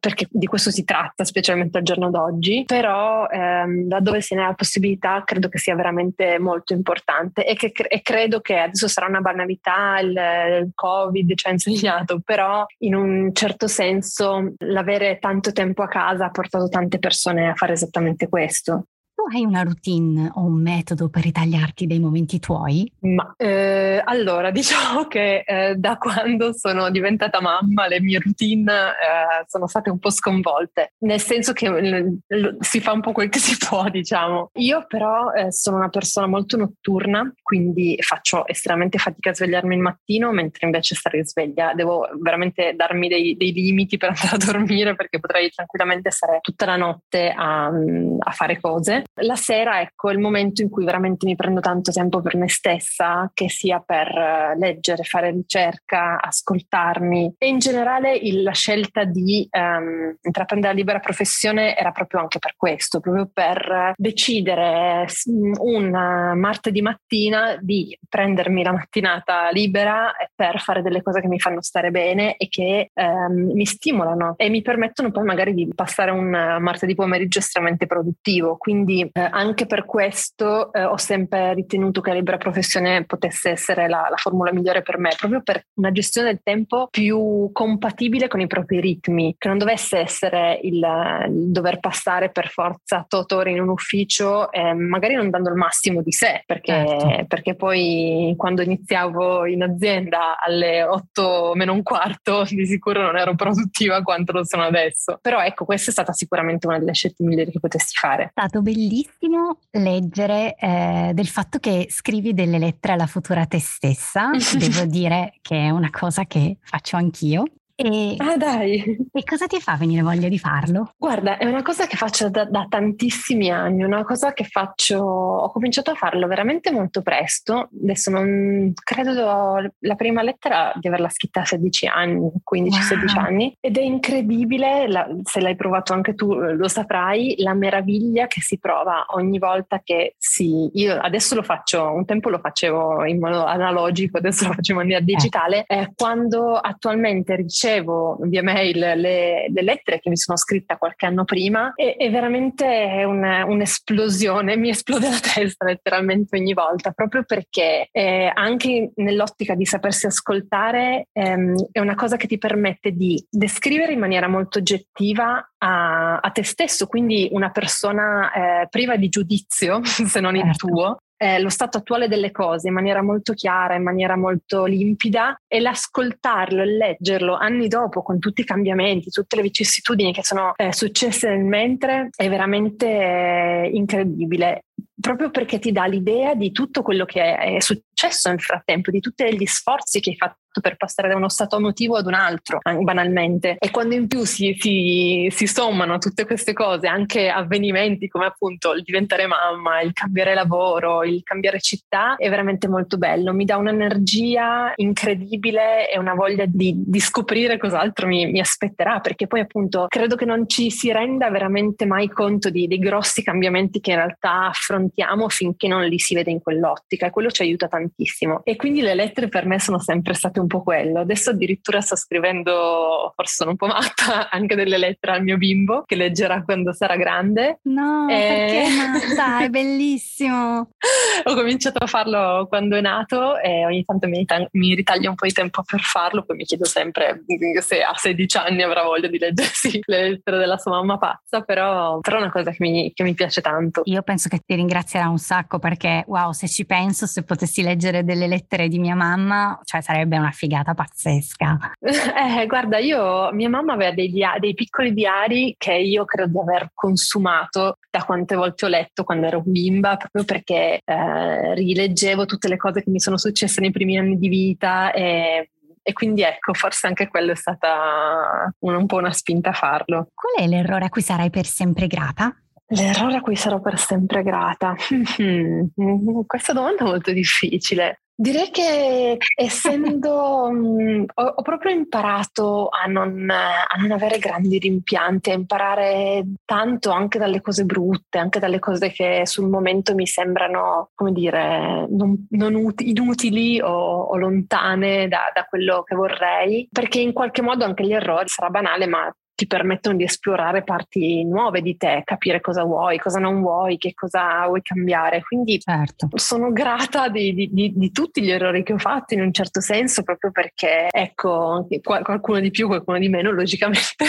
perché 0.00 0.26
di 0.30 0.46
questo 0.46 0.70
si 0.70 0.84
tratta, 0.84 1.24
specialmente 1.24 1.78
al 1.78 1.84
giorno 1.84 2.10
d'oggi, 2.10 2.64
però 2.66 3.26
ehm, 3.28 3.88
laddove 3.88 4.20
se 4.20 4.34
ne 4.34 4.44
ha 4.44 4.48
la 4.48 4.54
possibilità 4.54 5.22
credo 5.24 5.48
che 5.48 5.58
sia 5.58 5.74
veramente 5.74 6.38
molto 6.38 6.72
importante. 6.72 7.44
E, 7.44 7.54
che, 7.54 7.72
e 7.88 8.00
credo 8.00 8.40
che 8.40 8.58
adesso 8.58 8.88
sarà 8.88 9.06
una 9.06 9.20
banalità, 9.20 9.98
il, 10.00 10.10
il 10.10 10.70
Covid 10.74 11.34
ci 11.34 11.48
ha 11.48 11.50
insegnato, 11.50 12.20
però 12.24 12.64
in 12.78 12.94
un 12.94 13.30
certo 13.34 13.66
senso 13.66 14.54
l'avere 14.58 15.18
tanto 15.18 15.52
tempo 15.52 15.82
a 15.82 15.88
casa 15.88 16.26
ha 16.26 16.30
portato 16.30 16.68
tante 16.68 16.98
persone 16.98 17.50
a 17.50 17.54
fare 17.54 17.72
esattamente 17.72 18.28
questo 18.28 18.86
hai 19.32 19.44
una 19.44 19.62
routine 19.62 20.30
o 20.34 20.42
un 20.42 20.60
metodo 20.60 21.08
per 21.08 21.22
ritagliarti 21.22 21.86
dei 21.86 21.98
momenti 21.98 22.38
tuoi? 22.38 22.90
Ma 23.00 23.34
eh, 23.36 24.00
allora, 24.04 24.50
diciamo 24.52 25.06
che 25.06 25.44
eh, 25.46 25.74
da 25.76 25.96
quando 25.96 26.52
sono 26.52 26.90
diventata 26.90 27.40
mamma 27.40 27.86
le 27.88 28.00
mie 28.00 28.18
routine 28.18 28.72
eh, 28.72 29.44
sono 29.46 29.66
state 29.66 29.90
un 29.90 29.98
po' 29.98 30.10
sconvolte, 30.10 30.92
nel 30.98 31.20
senso 31.20 31.52
che 31.52 31.68
l- 31.68 32.18
l- 32.26 32.56
si 32.60 32.80
fa 32.80 32.92
un 32.92 33.00
po' 33.00 33.12
quel 33.12 33.28
che 33.28 33.38
si 33.38 33.56
può, 33.56 33.88
diciamo. 33.90 34.50
Io 34.54 34.84
però 34.86 35.32
eh, 35.32 35.52
sono 35.52 35.76
una 35.76 35.88
persona 35.88 36.26
molto 36.26 36.56
notturna, 36.56 37.32
quindi 37.42 37.96
faccio 38.00 38.46
estremamente 38.46 38.98
fatica 38.98 39.30
a 39.30 39.34
svegliarmi 39.34 39.74
il 39.74 39.80
mattino, 39.80 40.32
mentre 40.32 40.66
invece 40.66 40.94
stare 40.94 41.24
sveglia 41.24 41.72
devo 41.74 42.08
veramente 42.20 42.74
darmi 42.74 43.08
dei, 43.08 43.36
dei 43.36 43.52
limiti 43.52 43.96
per 43.96 44.10
andare 44.16 44.36
a 44.36 44.52
dormire 44.52 44.94
perché 44.94 45.18
potrei 45.18 45.50
tranquillamente 45.50 46.10
stare 46.10 46.38
tutta 46.40 46.66
la 46.66 46.76
notte 46.76 47.32
a, 47.36 47.66
a 47.66 48.30
fare 48.30 48.60
cose. 48.60 49.04
La 49.20 49.36
sera, 49.36 49.80
ecco, 49.80 50.10
è 50.10 50.12
il 50.12 50.18
momento 50.18 50.60
in 50.60 50.68
cui 50.68 50.84
veramente 50.84 51.24
mi 51.24 51.36
prendo 51.36 51.60
tanto 51.60 51.90
tempo 51.90 52.20
per 52.20 52.36
me 52.36 52.48
stessa, 52.50 53.30
che 53.32 53.48
sia 53.48 53.80
per 53.80 54.08
eh, 54.08 54.58
leggere, 54.58 55.04
fare 55.04 55.30
ricerca, 55.30 56.20
ascoltarmi 56.20 57.36
e 57.38 57.48
in 57.48 57.58
generale 57.58 58.14
il, 58.14 58.42
la 58.42 58.52
scelta 58.52 59.04
di 59.04 59.48
um, 59.50 60.14
intraprendere 60.20 60.72
la 60.72 60.78
libera 60.78 60.98
professione 60.98 61.74
era 61.76 61.92
proprio 61.92 62.20
anche 62.20 62.38
per 62.38 62.54
questo, 62.56 63.00
proprio 63.00 63.30
per 63.32 63.94
decidere 63.96 65.06
un 65.26 65.90
martedì 66.34 66.82
mattina 66.82 67.56
di 67.58 67.98
prendermi 68.06 68.62
la 68.62 68.72
mattinata 68.72 69.48
libera 69.50 70.12
per 70.34 70.60
fare 70.60 70.82
delle 70.82 71.00
cose 71.00 71.22
che 71.22 71.28
mi 71.28 71.40
fanno 71.40 71.62
stare 71.62 71.90
bene 71.90 72.36
e 72.36 72.48
che 72.48 72.90
um, 72.92 73.52
mi 73.54 73.64
stimolano 73.64 74.34
e 74.36 74.50
mi 74.50 74.60
permettono 74.60 75.10
poi 75.10 75.24
magari 75.24 75.54
di 75.54 75.70
passare 75.74 76.10
un 76.10 76.28
martedì 76.60 76.94
pomeriggio 76.94 77.38
estremamente 77.38 77.86
produttivo. 77.86 78.56
Quindi 78.58 79.05
eh, 79.12 79.28
anche 79.30 79.66
per 79.66 79.84
questo 79.84 80.72
eh, 80.72 80.84
ho 80.84 80.96
sempre 80.96 81.54
ritenuto 81.54 82.00
che 82.00 82.10
la 82.10 82.16
libera 82.16 82.36
professione 82.36 83.04
potesse 83.04 83.50
essere 83.50 83.88
la, 83.88 84.06
la, 84.10 84.16
formula 84.16 84.52
migliore 84.52 84.82
per 84.82 84.98
me, 84.98 85.10
proprio 85.16 85.42
per 85.42 85.66
una 85.74 85.92
gestione 85.92 86.28
del 86.28 86.40
tempo 86.42 86.88
più 86.90 87.50
compatibile 87.52 88.28
con 88.28 88.40
i 88.40 88.46
propri 88.46 88.80
ritmi, 88.80 89.34
che 89.38 89.48
non 89.48 89.58
dovesse 89.58 89.98
essere 89.98 90.58
il, 90.62 90.84
il 91.28 91.50
dover 91.52 91.78
passare 91.78 92.30
per 92.30 92.48
forza 92.48 93.04
tot 93.08 93.30
ore 93.32 93.50
in 93.50 93.60
un 93.60 93.68
ufficio, 93.68 94.50
eh, 94.50 94.74
magari 94.74 95.14
non 95.14 95.30
dando 95.30 95.50
il 95.50 95.56
massimo 95.56 96.02
di 96.02 96.12
sé, 96.12 96.42
perché, 96.44 96.84
certo. 96.86 97.24
perché 97.26 97.54
poi 97.54 98.34
quando 98.36 98.62
iniziavo 98.62 99.46
in 99.46 99.62
azienda 99.62 100.38
alle 100.38 100.82
8 100.82 101.52
meno 101.54 101.72
un 101.72 101.82
quarto 101.82 102.44
di 102.48 102.66
sicuro 102.66 103.02
non 103.02 103.16
ero 103.16 103.34
produttiva 103.34 104.02
quanto 104.02 104.32
lo 104.32 104.44
sono 104.44 104.64
adesso. 104.64 105.18
Però 105.20 105.40
ecco, 105.40 105.64
questa 105.64 105.90
è 105.90 105.92
stata 105.92 106.12
sicuramente 106.12 106.66
una 106.66 106.78
delle 106.78 106.94
scelte 106.94 107.22
migliori 107.22 107.50
che 107.50 107.60
potessi 107.60 107.94
fare. 107.96 108.24
È 108.24 108.30
stato 108.32 108.62
bellissimo 108.62 108.95
bellissimo 108.96 109.58
leggere 109.72 110.54
eh, 110.56 111.10
del 111.12 111.26
fatto 111.26 111.58
che 111.58 111.88
scrivi 111.90 112.32
delle 112.32 112.58
lettere 112.58 112.94
alla 112.94 113.06
futura 113.06 113.44
te 113.44 113.60
stessa. 113.60 114.30
Devo 114.56 114.86
dire 114.86 115.34
che 115.42 115.56
è 115.56 115.70
una 115.70 115.90
cosa 115.90 116.24
che 116.24 116.56
faccio 116.62 116.96
anch'io. 116.96 117.44
E, 117.78 118.14
ah 118.16 118.38
dai! 118.38 119.06
E 119.12 119.22
cosa 119.22 119.46
ti 119.46 119.60
fa 119.60 119.76
venire 119.76 120.00
voglia 120.00 120.28
di 120.28 120.38
farlo? 120.38 120.94
Guarda, 120.96 121.36
è 121.36 121.44
una 121.44 121.60
cosa 121.62 121.86
che 121.86 121.96
faccio 121.96 122.30
da, 122.30 122.46
da, 122.46 122.64
tantissimi 122.70 123.50
anni, 123.50 123.84
una 123.84 124.02
cosa 124.02 124.32
che 124.32 124.44
faccio, 124.44 124.98
ho 124.98 125.50
cominciato 125.50 125.90
a 125.90 125.94
farlo 125.94 126.26
veramente 126.26 126.70
molto 126.70 127.02
presto, 127.02 127.68
adesso 127.82 128.10
non 128.10 128.72
credo 128.82 129.72
la 129.80 129.94
prima 129.94 130.22
lettera 130.22 130.72
di 130.76 130.88
averla 130.88 131.10
scritta 131.10 131.42
a 131.42 131.44
16 131.44 131.86
anni, 131.86 132.30
15-16 132.50 133.14
wow. 133.14 133.24
anni, 133.26 133.56
ed 133.60 133.76
è 133.76 133.82
incredibile, 133.82 134.88
la, 134.88 135.06
se 135.22 135.42
l'hai 135.42 135.54
provato 135.54 135.92
anche 135.92 136.14
tu 136.14 136.32
lo 136.32 136.68
saprai, 136.68 137.34
la 137.40 137.52
meraviglia 137.52 138.26
che 138.26 138.40
si 138.40 138.58
prova 138.58 139.04
ogni 139.10 139.38
volta 139.38 139.82
che 139.84 140.14
si... 140.16 140.70
Io 140.72 140.98
adesso 140.98 141.34
lo 141.34 141.42
faccio, 141.42 141.92
un 141.92 142.06
tempo 142.06 142.30
lo 142.30 142.38
facevo 142.38 143.04
in 143.04 143.18
modo 143.18 143.44
analogico, 143.44 144.16
adesso 144.16 144.46
lo 144.46 144.54
faccio 144.54 144.72
in 144.72 144.78
maniera 144.78 145.00
eh. 145.00 145.04
digitale, 145.04 145.64
eh. 145.66 145.78
eh, 145.78 145.92
quando 145.94 146.54
attualmente 146.54 147.36
ricevo 147.36 147.64
ricevo 147.66 148.18
via 148.22 148.42
mail 148.42 148.78
le, 148.78 149.48
le, 149.48 149.62
lettere 149.62 149.98
che 149.98 150.08
mi 150.08 150.16
sono 150.16 150.36
scritta 150.36 150.76
qualche 150.76 151.06
anno 151.06 151.24
prima 151.24 151.72
e, 151.74 151.96
è 151.96 152.10
veramente 152.10 153.02
un, 153.04 153.22
un'esplosione, 153.22 154.56
mi 154.56 154.68
esplode 154.68 155.08
la 155.08 155.18
testa 155.18 155.64
letteralmente 155.64 156.38
ogni 156.38 156.54
volta, 156.54 156.92
proprio 156.92 157.24
perché 157.24 157.88
eh, 157.90 158.30
anche 158.32 158.92
nell'ottica 158.94 159.54
di 159.54 159.66
sapersi 159.66 160.06
ascoltare 160.06 161.08
ehm, 161.12 161.54
è 161.72 161.80
una 161.80 161.94
cosa 161.94 162.16
che 162.16 162.28
ti 162.28 162.38
permette 162.38 162.92
di 162.92 163.24
descrivere 163.28 163.92
in 163.92 163.98
maniera 163.98 164.28
molto 164.28 164.58
oggettiva 164.58 165.50
a, 165.58 166.18
a 166.18 166.30
te 166.30 166.44
stesso, 166.44 166.86
quindi 166.86 167.28
una 167.32 167.50
persona 167.50 168.32
eh, 168.32 168.68
priva 168.68 168.96
di 168.96 169.08
giudizio, 169.08 169.80
se 169.82 170.20
non 170.20 170.36
il 170.36 170.42
certo. 170.42 170.66
tuo, 170.66 170.98
eh, 171.16 171.40
lo 171.40 171.48
stato 171.48 171.78
attuale 171.78 172.08
delle 172.08 172.30
cose 172.30 172.68
in 172.68 172.74
maniera 172.74 173.02
molto 173.02 173.32
chiara, 173.32 173.74
in 173.74 173.82
maniera 173.82 174.16
molto 174.16 174.64
limpida 174.64 175.40
e 175.46 175.60
l'ascoltarlo 175.60 176.62
e 176.62 176.66
leggerlo 176.66 177.34
anni 177.34 177.68
dopo 177.68 178.02
con 178.02 178.18
tutti 178.18 178.42
i 178.42 178.44
cambiamenti, 178.44 179.10
tutte 179.10 179.36
le 179.36 179.42
vicissitudini 179.42 180.12
che 180.12 180.24
sono 180.24 180.52
eh, 180.56 180.72
successe 180.72 181.28
nel 181.28 181.44
mentre 181.44 182.10
è 182.14 182.28
veramente 182.28 182.86
eh, 182.86 183.70
incredibile. 183.72 184.64
Proprio 184.98 185.30
perché 185.30 185.58
ti 185.58 185.72
dà 185.72 185.84
l'idea 185.84 186.34
di 186.34 186.52
tutto 186.52 186.82
quello 186.82 187.04
che 187.04 187.36
è 187.36 187.60
successo 187.60 188.28
nel 188.28 188.40
frattempo, 188.40 188.90
di 188.90 189.00
tutti 189.00 189.24
gli 189.36 189.46
sforzi 189.46 190.00
che 190.00 190.10
hai 190.10 190.16
fatto 190.16 190.38
per 190.60 190.76
passare 190.76 191.08
da 191.08 191.16
uno 191.16 191.28
stato 191.28 191.56
emotivo 191.56 191.96
ad 191.96 192.06
un 192.06 192.14
altro, 192.14 192.60
banalmente. 192.80 193.56
E 193.58 193.70
quando 193.70 193.94
in 193.94 194.08
più 194.08 194.24
si, 194.24 194.56
si, 194.58 195.28
si, 195.30 195.46
sommano 195.46 195.98
tutte 195.98 196.26
queste 196.26 196.52
cose, 196.52 196.86
anche 196.86 197.28
avvenimenti 197.28 198.08
come 198.08 198.26
appunto 198.26 198.72
il 198.72 198.82
diventare 198.82 199.26
mamma, 199.26 199.80
il 199.80 199.92
cambiare 199.92 200.34
lavoro, 200.34 201.02
il 201.04 201.22
cambiare 201.22 201.60
città, 201.60 202.16
è 202.16 202.28
veramente 202.28 202.68
molto 202.68 202.98
bello. 202.98 203.32
Mi 203.32 203.44
dà 203.44 203.56
un'energia 203.56 204.72
incredibile 204.76 205.90
e 205.90 205.98
una 205.98 206.14
voglia 206.14 206.44
di, 206.46 206.74
di 206.86 207.00
scoprire 207.00 207.58
cos'altro 207.58 208.06
mi, 208.06 208.30
mi, 208.30 208.40
aspetterà, 208.40 209.00
perché 209.00 209.26
poi 209.26 209.40
appunto 209.40 209.86
credo 209.88 210.16
che 210.16 210.24
non 210.24 210.48
ci 210.48 210.70
si 210.70 210.92
renda 210.92 211.30
veramente 211.30 211.86
mai 211.86 212.08
conto 212.08 212.50
di, 212.50 212.66
dei 212.66 212.78
grossi 212.78 213.22
cambiamenti 213.22 213.80
che 213.80 213.90
in 213.90 213.96
realtà 213.96 214.48
affrontiamo 214.48 215.28
finché 215.28 215.68
non 215.68 215.84
li 215.84 215.98
si 215.98 216.14
vede 216.14 216.30
in 216.30 216.40
quell'ottica 216.40 217.06
e 217.06 217.10
quello 217.10 217.30
ci 217.30 217.42
aiuta 217.42 217.68
tantissimo. 217.68 218.42
E 218.44 218.56
quindi 218.56 218.80
le 218.80 218.94
lettere 218.94 219.28
per 219.28 219.46
me 219.46 219.58
sono 219.60 219.78
sempre 219.78 220.14
state 220.14 220.40
un 220.40 220.45
un 220.46 220.48
po' 220.48 220.62
quello. 220.62 221.00
Adesso 221.00 221.30
addirittura 221.30 221.80
sto 221.80 221.96
scrivendo, 221.96 223.12
forse 223.14 223.34
sono 223.34 223.50
un 223.50 223.56
po' 223.56 223.66
matta, 223.66 224.30
anche 224.30 224.54
delle 224.54 224.78
lettere 224.78 225.12
al 225.12 225.22
mio 225.22 225.36
bimbo 225.36 225.82
che 225.84 225.96
leggerà 225.96 226.42
quando 226.42 226.72
sarà 226.72 226.96
grande. 226.96 227.58
No, 227.64 228.08
e... 228.08 228.14
perché 228.14 228.76
matta? 228.76 229.44
È 229.44 229.48
bellissimo. 229.50 230.70
Ho 231.24 231.34
cominciato 231.34 231.82
a 231.82 231.86
farlo 231.86 232.46
quando 232.48 232.76
è 232.76 232.80
nato 232.80 233.38
e 233.38 233.64
ogni 233.66 233.84
tanto 233.84 234.06
mi, 234.06 234.24
mi 234.52 234.74
ritaglia 234.74 235.10
un 235.10 235.16
po' 235.16 235.26
di 235.26 235.32
tempo 235.32 235.62
per 235.64 235.80
farlo, 235.80 236.24
poi 236.24 236.36
mi 236.36 236.44
chiedo 236.44 236.64
sempre 236.64 237.24
se 237.60 237.82
a 237.82 237.92
16 237.94 238.36
anni 238.36 238.62
avrà 238.62 238.84
voglia 238.84 239.08
di 239.08 239.18
leggersi 239.18 239.80
le 239.86 240.10
lettere 240.10 240.38
della 240.38 240.58
sua 240.58 240.72
mamma 240.72 240.98
pazza, 240.98 241.42
però, 241.42 241.98
però 242.00 242.18
è 242.18 242.20
una 242.20 242.30
cosa 242.30 242.50
che 242.52 242.58
mi, 242.60 242.92
che 242.94 243.02
mi 243.02 243.14
piace 243.14 243.40
tanto. 243.40 243.82
Io 243.84 244.02
penso 244.02 244.28
che 244.28 244.40
ti 244.44 244.54
ringrazierà 244.54 245.08
un 245.08 245.18
sacco 245.18 245.58
perché, 245.58 246.04
wow, 246.06 246.32
se 246.32 246.48
ci 246.48 246.64
penso, 246.64 247.06
se 247.06 247.24
potessi 247.24 247.62
leggere 247.62 248.04
delle 248.04 248.26
lettere 248.28 248.68
di 248.68 248.78
mia 248.78 248.94
mamma, 248.94 249.58
cioè 249.64 249.80
sarebbe 249.80 250.18
una 250.18 250.30
figata 250.36 250.74
pazzesca. 250.74 251.72
Eh, 252.16 252.46
guarda, 252.46 252.78
io, 252.78 253.30
mia 253.32 253.48
mamma 253.48 253.74
aveva 253.74 253.92
dei, 253.92 254.12
dei 254.38 254.54
piccoli 254.54 254.92
diari 254.92 255.54
che 255.56 255.74
io 255.74 256.04
credo 256.04 256.30
di 256.30 256.38
aver 256.38 256.70
consumato 256.74 257.78
da 257.90 258.04
quante 258.04 258.34
volte 258.34 258.64
ho 258.64 258.68
letto 258.68 259.04
quando 259.04 259.26
ero 259.26 259.42
bimba, 259.44 259.96
proprio 259.96 260.24
perché 260.24 260.80
eh, 260.84 261.54
rileggevo 261.54 262.26
tutte 262.26 262.48
le 262.48 262.56
cose 262.56 262.82
che 262.82 262.90
mi 262.90 263.00
sono 263.00 263.16
successe 263.16 263.60
nei 263.60 263.70
primi 263.70 263.98
anni 263.98 264.18
di 264.18 264.28
vita 264.28 264.92
e 264.92 265.50
e 265.88 265.92
quindi 265.92 266.22
ecco, 266.22 266.52
forse 266.52 266.88
anche 266.88 267.06
quello 267.06 267.30
è 267.30 267.36
stata 267.36 268.52
un, 268.58 268.74
un 268.74 268.86
po' 268.86 268.96
una 268.96 269.12
spinta 269.12 269.50
a 269.50 269.52
farlo. 269.52 270.08
Qual 270.12 270.44
è 270.44 270.48
l'errore 270.48 270.86
a 270.86 270.88
cui 270.88 271.00
sarai 271.00 271.30
per 271.30 271.46
sempre 271.46 271.86
grata? 271.86 272.34
L'errore 272.70 273.18
a 273.18 273.20
cui 273.20 273.36
sarò 273.36 273.60
per 273.60 273.78
sempre 273.78 274.24
grata. 274.24 274.74
Questa 276.26 276.52
domanda 276.52 276.82
è 276.82 276.86
molto 276.88 277.12
difficile. 277.12 278.00
Direi 278.18 278.50
che 278.50 279.18
essendo, 279.34 280.48
mh, 280.50 281.04
ho, 281.16 281.22
ho, 281.22 281.42
proprio 281.42 281.70
imparato 281.70 282.68
a 282.68 282.86
non, 282.86 283.28
a 283.28 283.76
non, 283.78 283.90
avere 283.90 284.18
grandi 284.18 284.58
rimpianti, 284.58 285.30
a 285.30 285.34
imparare 285.34 286.24
tanto 286.46 286.90
anche 286.90 287.18
dalle 287.18 287.42
cose 287.42 287.64
brutte, 287.64 288.16
anche 288.16 288.38
dalle 288.38 288.58
cose 288.58 288.90
che 288.90 289.26
sul 289.26 289.50
momento 289.50 289.94
mi 289.94 290.06
sembrano, 290.06 290.92
come 290.94 291.12
dire, 291.12 291.86
non, 291.90 292.26
non 292.30 292.54
ut- 292.54 292.80
inutili 292.80 293.60
o, 293.60 293.68
o 293.68 294.16
lontane 294.16 295.08
da, 295.08 295.30
da 295.34 295.44
quello 295.44 295.82
che 295.82 295.94
vorrei, 295.94 296.66
perché 296.72 297.00
in 297.00 297.12
qualche 297.12 297.42
modo 297.42 297.66
anche 297.66 297.84
gli 297.84 297.92
errori, 297.92 298.28
sarà 298.28 298.48
banale, 298.48 298.86
ma 298.86 299.14
ti 299.36 299.46
permettono 299.46 299.96
di 299.96 300.04
esplorare 300.04 300.64
parti 300.64 301.22
nuove 301.22 301.60
di 301.60 301.76
te, 301.76 302.00
capire 302.04 302.40
cosa 302.40 302.64
vuoi, 302.64 302.98
cosa 302.98 303.18
non 303.20 303.42
vuoi, 303.42 303.76
che 303.76 303.92
cosa 303.92 304.46
vuoi 304.46 304.62
cambiare. 304.62 305.22
Quindi 305.22 305.60
certo. 305.60 306.08
sono 306.14 306.52
grata 306.52 307.08
di, 307.10 307.34
di, 307.34 307.50
di, 307.52 307.72
di, 307.76 307.92
tutti 307.92 308.22
gli 308.22 308.30
errori 308.30 308.62
che 308.62 308.72
ho 308.72 308.78
fatto 308.78 309.12
in 309.12 309.20
un 309.20 309.32
certo 309.32 309.60
senso, 309.60 310.02
proprio 310.02 310.30
perché, 310.30 310.88
ecco, 310.90 311.68
qualcuno 311.82 312.40
di 312.40 312.50
più, 312.50 312.66
qualcuno 312.66 312.98
di 312.98 313.10
meno, 313.10 313.30
logicamente, 313.36 314.06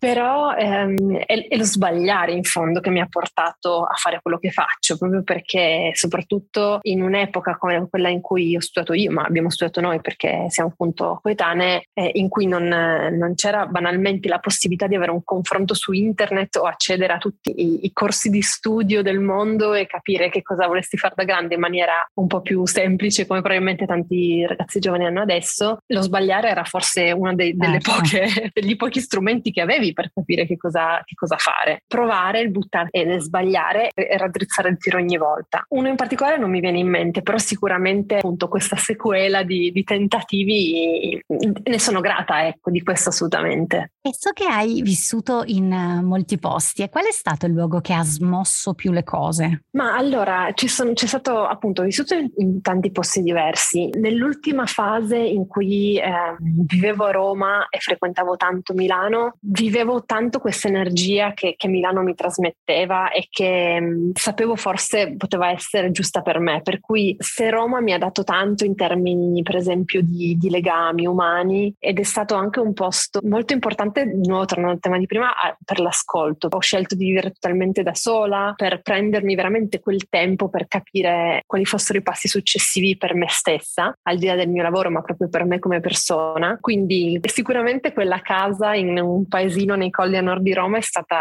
però 0.00 0.52
ehm, 0.52 1.16
è, 1.18 1.46
è, 1.46 1.56
lo 1.56 1.64
sbagliare 1.64 2.32
in 2.32 2.42
fondo 2.42 2.80
che 2.80 2.90
mi 2.90 3.00
ha 3.00 3.06
portato 3.08 3.84
a 3.84 3.94
fare 3.94 4.18
quello 4.20 4.38
che 4.38 4.50
faccio, 4.50 4.98
proprio 4.98 5.22
perché 5.22 5.92
soprattutto 5.94 6.80
in 6.82 7.02
un'epoca 7.02 7.56
come 7.56 7.86
quella 7.88 8.08
in 8.08 8.20
cui 8.20 8.56
ho 8.56 8.60
studiato 8.60 8.94
io, 8.94 9.12
ma 9.12 9.22
abbiamo 9.22 9.48
studiato 9.48 9.80
noi 9.80 10.00
perché 10.00 10.46
siamo 10.48 10.70
appunto 10.70 11.20
coetanee, 11.22 11.84
eh, 11.92 12.10
in 12.14 12.28
cui 12.28 12.46
non, 12.46 12.64
non 12.64 13.34
c'era 13.36 13.66
banalmente 13.66 14.26
la 14.26 14.40
possibilità 14.40 14.54
possibilità 14.56 14.86
di 14.86 14.94
avere 14.94 15.10
un 15.10 15.22
confronto 15.22 15.74
su 15.74 15.92
internet 15.92 16.56
o 16.56 16.62
accedere 16.62 17.12
a 17.12 17.18
tutti 17.18 17.52
i, 17.54 17.84
i 17.84 17.92
corsi 17.92 18.30
di 18.30 18.40
studio 18.40 19.02
del 19.02 19.20
mondo 19.20 19.74
e 19.74 19.86
capire 19.86 20.30
che 20.30 20.40
cosa 20.40 20.66
vorresti 20.66 20.96
fare 20.96 21.12
da 21.14 21.24
grande 21.24 21.54
in 21.54 21.60
maniera 21.60 22.08
un 22.14 22.26
po' 22.26 22.40
più 22.40 22.66
semplice, 22.66 23.26
come 23.26 23.40
probabilmente 23.40 23.84
tanti 23.84 24.46
ragazzi 24.46 24.80
giovani 24.80 25.04
hanno 25.04 25.20
adesso, 25.20 25.78
lo 25.86 26.00
sbagliare 26.00 26.48
era 26.48 26.64
forse 26.64 27.12
uno 27.12 27.34
dei, 27.34 27.54
poche, 27.82 28.50
degli 28.52 28.76
pochi 28.76 29.00
strumenti 29.00 29.52
che 29.52 29.60
avevi 29.60 29.92
per 29.92 30.10
capire 30.12 30.46
che 30.46 30.56
cosa, 30.56 31.02
che 31.04 31.14
cosa 31.14 31.36
fare. 31.36 31.82
Provare, 31.86 32.40
il 32.40 32.50
buttare 32.50 32.88
e 32.90 33.20
sbagliare 33.20 33.90
e 33.92 34.16
raddrizzare 34.16 34.70
il 34.70 34.78
tiro 34.78 34.96
ogni 34.96 35.18
volta. 35.18 35.64
Uno 35.68 35.88
in 35.88 35.96
particolare 35.96 36.38
non 36.38 36.50
mi 36.50 36.60
viene 36.60 36.78
in 36.78 36.88
mente, 36.88 37.20
però 37.20 37.36
sicuramente 37.36 38.16
appunto 38.16 38.48
questa 38.48 38.76
sequela 38.76 39.42
di, 39.42 39.70
di 39.70 39.84
tentativi 39.84 41.22
ne 41.26 41.78
sono 41.78 42.00
grata, 42.00 42.46
ecco, 42.46 42.70
di 42.70 42.82
questo 42.82 43.10
assolutamente. 43.10 43.92
E 44.00 44.14
so 44.14 44.30
che 44.32 44.45
hai 44.46 44.82
vissuto 44.82 45.42
in 45.46 45.72
eh, 45.72 46.02
molti 46.02 46.38
posti 46.38 46.82
e 46.82 46.88
qual 46.88 47.04
è 47.04 47.12
stato 47.12 47.46
il 47.46 47.52
luogo 47.52 47.80
che 47.80 47.92
ha 47.92 48.02
smosso 48.02 48.74
più 48.74 48.92
le 48.92 49.04
cose? 49.04 49.64
Ma 49.72 49.94
allora, 49.94 50.52
sono, 50.54 50.92
c'è 50.92 51.06
stato 51.06 51.44
appunto, 51.44 51.82
vissuto 51.82 52.14
in, 52.14 52.30
in, 52.36 52.62
tanti 52.62 52.90
posti 52.90 53.22
diversi. 53.22 53.90
Nell'ultima 53.94 54.66
fase 54.66 55.16
in 55.16 55.46
cui 55.46 55.98
eh, 55.98 56.36
vivevo 56.38 57.04
a 57.04 57.10
Roma 57.10 57.66
e 57.68 57.78
frequentavo 57.78 58.36
tanto 58.36 58.74
Milano, 58.74 59.36
vivevo 59.40 60.04
tanto 60.04 60.38
questa 60.38 60.68
energia 60.68 61.32
che, 61.34 61.54
che 61.56 61.68
Milano 61.68 62.02
mi 62.02 62.14
trasmetteva 62.14 63.10
e 63.10 63.26
che 63.30 63.80
mh, 63.80 63.86
mm, 63.86 64.10
sapevo 64.14 64.56
forse 64.56 65.14
poteva 65.16 65.50
essere 65.50 65.90
giusta 65.90 66.22
per 66.22 66.38
me. 66.38 66.62
Per 66.62 66.80
cui 66.80 67.16
se 67.18 67.50
Roma 67.50 67.80
mi 67.80 67.92
ha 67.92 67.98
dato 67.98 68.24
tanto 68.24 68.64
in 68.64 68.74
termini, 68.74 69.42
per 69.42 69.56
esempio, 69.56 70.00
di, 70.02 70.36
di 70.36 70.50
legami 70.50 71.06
umani 71.06 71.74
ed 71.78 71.98
è 71.98 72.02
stato 72.02 72.34
anche 72.34 72.60
un 72.60 72.72
posto 72.72 73.20
molto 73.22 73.52
importante 73.52 74.04
nuovo 74.36 74.46
tornando 74.46 74.74
al 74.74 74.80
tema 74.80 74.98
di 74.98 75.06
prima, 75.06 75.32
per 75.64 75.80
l'ascolto. 75.80 76.48
Ho 76.50 76.60
scelto 76.60 76.94
di 76.94 77.06
vivere 77.06 77.32
totalmente 77.32 77.82
da 77.82 77.94
sola 77.94 78.52
per 78.56 78.82
prendermi 78.82 79.34
veramente 79.34 79.80
quel 79.80 80.08
tempo 80.08 80.48
per 80.48 80.66
capire 80.68 81.42
quali 81.46 81.64
fossero 81.64 81.98
i 81.98 82.02
passi 82.02 82.28
successivi 82.28 82.96
per 82.96 83.14
me 83.14 83.26
stessa, 83.28 83.96
al 84.02 84.18
di 84.18 84.26
là 84.26 84.34
del 84.34 84.48
mio 84.48 84.62
lavoro, 84.62 84.90
ma 84.90 85.02
proprio 85.02 85.28
per 85.28 85.44
me 85.44 85.58
come 85.58 85.80
persona. 85.80 86.58
Quindi 86.60 87.20
sicuramente 87.24 87.92
quella 87.92 88.20
casa 88.20 88.74
in 88.74 88.98
un 88.98 89.26
paesino 89.26 89.74
nei 89.74 89.90
colli 89.90 90.16
a 90.16 90.20
nord 90.20 90.42
di 90.42 90.52
Roma 90.52 90.78
è 90.78 90.82
stata, 90.82 91.18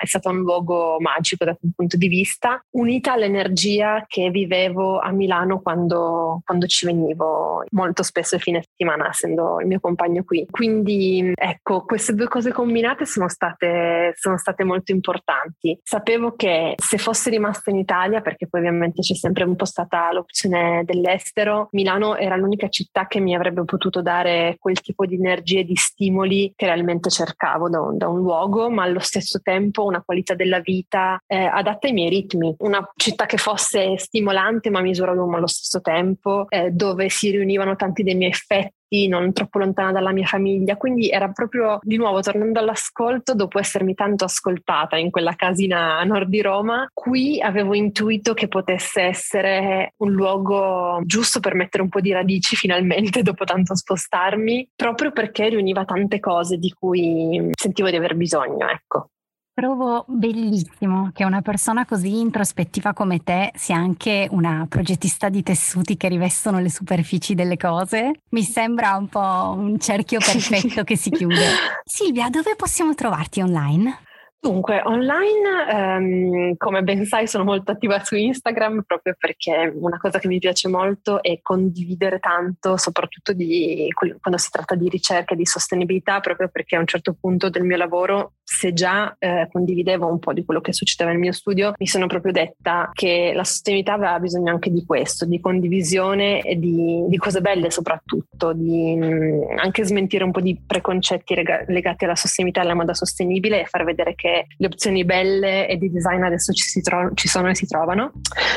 è 0.00 0.06
stata 0.06 0.30
un 0.30 0.38
luogo 0.38 0.96
magico 1.00 1.44
da 1.44 1.54
quel 1.54 1.72
punto 1.74 1.96
di 1.96 2.08
vista, 2.08 2.62
unita 2.70 3.12
all'energia 3.12 4.04
che 4.06 4.30
vivevo 4.30 4.98
a 4.98 5.10
Milano 5.10 5.60
quando, 5.60 6.40
quando 6.44 6.66
ci 6.66 6.86
venivo 6.86 7.64
molto 7.70 8.02
spesso 8.02 8.36
il 8.36 8.40
fine 8.40 8.62
settimana, 8.62 9.08
essendo 9.08 9.60
il 9.60 9.66
mio 9.66 9.80
compagno 9.80 10.24
qui. 10.24 10.46
Quindi 10.50 11.32
ecco, 11.34 11.84
queste 11.84 12.14
due 12.14 12.28
cose 12.28 12.52
combinate 12.54 13.04
sono 13.04 13.28
state, 13.28 14.14
sono 14.16 14.38
state 14.38 14.64
molto 14.64 14.92
importanti. 14.92 15.78
Sapevo 15.82 16.34
che 16.34 16.74
se 16.76 16.96
fossi 16.96 17.28
rimasta 17.28 17.70
in 17.70 17.76
Italia, 17.76 18.22
perché 18.22 18.48
poi 18.48 18.60
ovviamente 18.60 19.02
c'è 19.02 19.14
sempre 19.14 19.44
un 19.44 19.56
po' 19.56 19.66
stata 19.66 20.10
l'opzione 20.12 20.82
dell'estero, 20.86 21.68
Milano 21.72 22.16
era 22.16 22.36
l'unica 22.36 22.68
città 22.68 23.06
che 23.06 23.20
mi 23.20 23.34
avrebbe 23.34 23.64
potuto 23.64 24.00
dare 24.00 24.56
quel 24.58 24.80
tipo 24.80 25.04
di 25.04 25.16
energie 25.16 25.60
e 25.60 25.64
di 25.64 25.76
stimoli 25.76 26.52
che 26.56 26.66
realmente 26.66 27.10
cercavo 27.10 27.68
da 27.68 27.80
un, 27.80 27.98
da 27.98 28.08
un, 28.08 28.18
luogo, 28.18 28.70
ma 28.70 28.84
allo 28.84 29.00
stesso 29.00 29.40
tempo 29.42 29.84
una 29.84 30.02
qualità 30.02 30.34
della 30.34 30.60
vita 30.60 31.20
eh, 31.26 31.44
adatta 31.44 31.88
ai 31.88 31.92
miei 31.92 32.08
ritmi. 32.08 32.54
Una 32.58 32.88
città 32.96 33.26
che 33.26 33.36
fosse 33.36 33.98
stimolante 33.98 34.70
ma 34.70 34.80
misurabile 34.80 35.02
allo 35.36 35.46
stesso 35.46 35.80
tempo, 35.80 36.46
eh, 36.48 36.70
dove 36.70 37.08
si 37.08 37.30
riunivano 37.30 37.76
tanti 37.76 38.02
dei 38.02 38.14
miei 38.14 38.30
effetti 38.30 38.82
non 39.08 39.32
troppo 39.32 39.58
lontana 39.58 39.92
dalla 39.92 40.12
mia 40.12 40.26
famiglia, 40.26 40.76
quindi 40.76 41.08
era 41.08 41.28
proprio 41.28 41.78
di 41.82 41.96
nuovo 41.96 42.20
tornando 42.20 42.60
all'ascolto 42.60 43.34
dopo 43.34 43.58
essermi 43.58 43.94
tanto 43.94 44.24
ascoltata 44.24 44.96
in 44.96 45.10
quella 45.10 45.34
casina 45.34 45.98
a 45.98 46.04
nord 46.04 46.28
di 46.28 46.40
Roma, 46.40 46.86
qui 46.92 47.40
avevo 47.40 47.74
intuito 47.74 48.34
che 48.34 48.48
potesse 48.48 49.02
essere 49.02 49.92
un 49.98 50.12
luogo 50.12 51.00
giusto 51.04 51.40
per 51.40 51.54
mettere 51.54 51.82
un 51.82 51.88
po' 51.88 52.00
di 52.00 52.12
radici 52.12 52.56
finalmente 52.56 53.22
dopo 53.22 53.44
tanto 53.44 53.76
spostarmi, 53.76 54.68
proprio 54.74 55.12
perché 55.12 55.48
riuniva 55.48 55.84
tante 55.84 56.20
cose 56.20 56.56
di 56.56 56.72
cui 56.72 57.50
sentivo 57.58 57.90
di 57.90 57.96
aver 57.96 58.16
bisogno, 58.16 58.68
ecco. 58.68 59.08
Trovo 59.56 60.04
bellissimo 60.08 61.12
che 61.14 61.22
una 61.24 61.40
persona 61.40 61.86
così 61.86 62.18
introspettiva 62.18 62.92
come 62.92 63.22
te 63.22 63.52
sia 63.54 63.76
anche 63.76 64.26
una 64.32 64.66
progettista 64.68 65.28
di 65.28 65.44
tessuti 65.44 65.96
che 65.96 66.08
rivestono 66.08 66.58
le 66.58 66.68
superfici 66.68 67.36
delle 67.36 67.56
cose. 67.56 68.22
Mi 68.30 68.42
sembra 68.42 68.96
un 68.96 69.06
po' 69.06 69.54
un 69.56 69.78
cerchio 69.78 70.18
perfetto 70.26 70.82
che 70.82 70.96
si 70.96 71.10
chiude. 71.10 71.46
Silvia, 71.84 72.30
dove 72.30 72.56
possiamo 72.56 72.94
trovarti 72.94 73.42
online? 73.42 74.00
Dunque, 74.44 74.82
online, 74.84 75.70
ehm, 75.70 76.56
come 76.58 76.82
ben 76.82 77.06
sai, 77.06 77.26
sono 77.26 77.44
molto 77.44 77.70
attiva 77.70 78.04
su 78.04 78.14
Instagram 78.14 78.82
proprio 78.86 79.14
perché 79.18 79.72
una 79.74 79.96
cosa 79.96 80.18
che 80.18 80.28
mi 80.28 80.38
piace 80.38 80.68
molto 80.68 81.22
è 81.22 81.38
condividere 81.40 82.18
tanto, 82.18 82.76
soprattutto 82.76 83.32
di, 83.32 83.88
quando 83.94 84.36
si 84.36 84.50
tratta 84.50 84.74
di 84.74 84.90
ricerca 84.90 85.32
e 85.32 85.36
di 85.38 85.46
sostenibilità, 85.46 86.20
proprio 86.20 86.50
perché 86.50 86.76
a 86.76 86.80
un 86.80 86.86
certo 86.86 87.16
punto 87.18 87.48
del 87.48 87.62
mio 87.62 87.78
lavoro 87.78 88.32
se 88.64 88.72
già 88.72 89.14
eh, 89.18 89.46
condividevo 89.52 90.06
un 90.06 90.18
po' 90.18 90.32
di 90.32 90.42
quello 90.42 90.62
che 90.62 90.72
succedeva 90.72 91.10
nel 91.10 91.20
mio 91.20 91.32
studio, 91.32 91.74
mi 91.76 91.86
sono 91.86 92.06
proprio 92.06 92.32
detta 92.32 92.88
che 92.94 93.32
la 93.34 93.44
sostenibilità 93.44 93.92
aveva 93.92 94.18
bisogno 94.18 94.52
anche 94.52 94.70
di 94.70 94.86
questo, 94.86 95.26
di 95.26 95.38
condivisione 95.38 96.40
e 96.40 96.58
di, 96.58 97.04
di 97.06 97.16
cose 97.18 97.42
belle 97.42 97.70
soprattutto, 97.70 98.54
di 98.54 98.96
mh, 98.96 99.04
mm, 99.04 99.58
anche 99.58 99.84
smentire 99.84 100.24
un 100.24 100.30
po' 100.30 100.40
di 100.40 100.58
preconcetti 100.66 101.34
rega- 101.34 101.64
legati 101.66 102.04
alla 102.04 102.16
sostenibilità 102.16 102.62
e 102.62 102.64
alla 102.70 102.80
moda 102.80 102.94
sostenibile 102.94 103.60
e 103.60 103.66
far 103.66 103.84
vedere 103.84 104.14
che 104.14 104.46
le 104.56 104.66
opzioni 104.66 105.04
belle 105.04 105.68
e 105.68 105.76
di 105.76 105.90
design 105.90 106.22
adesso 106.22 106.54
ci, 106.54 106.80
tro- 106.80 107.10
ci 107.12 107.28
sono 107.28 107.50
e 107.50 107.54
si 107.54 107.66
trovano. 107.66 108.12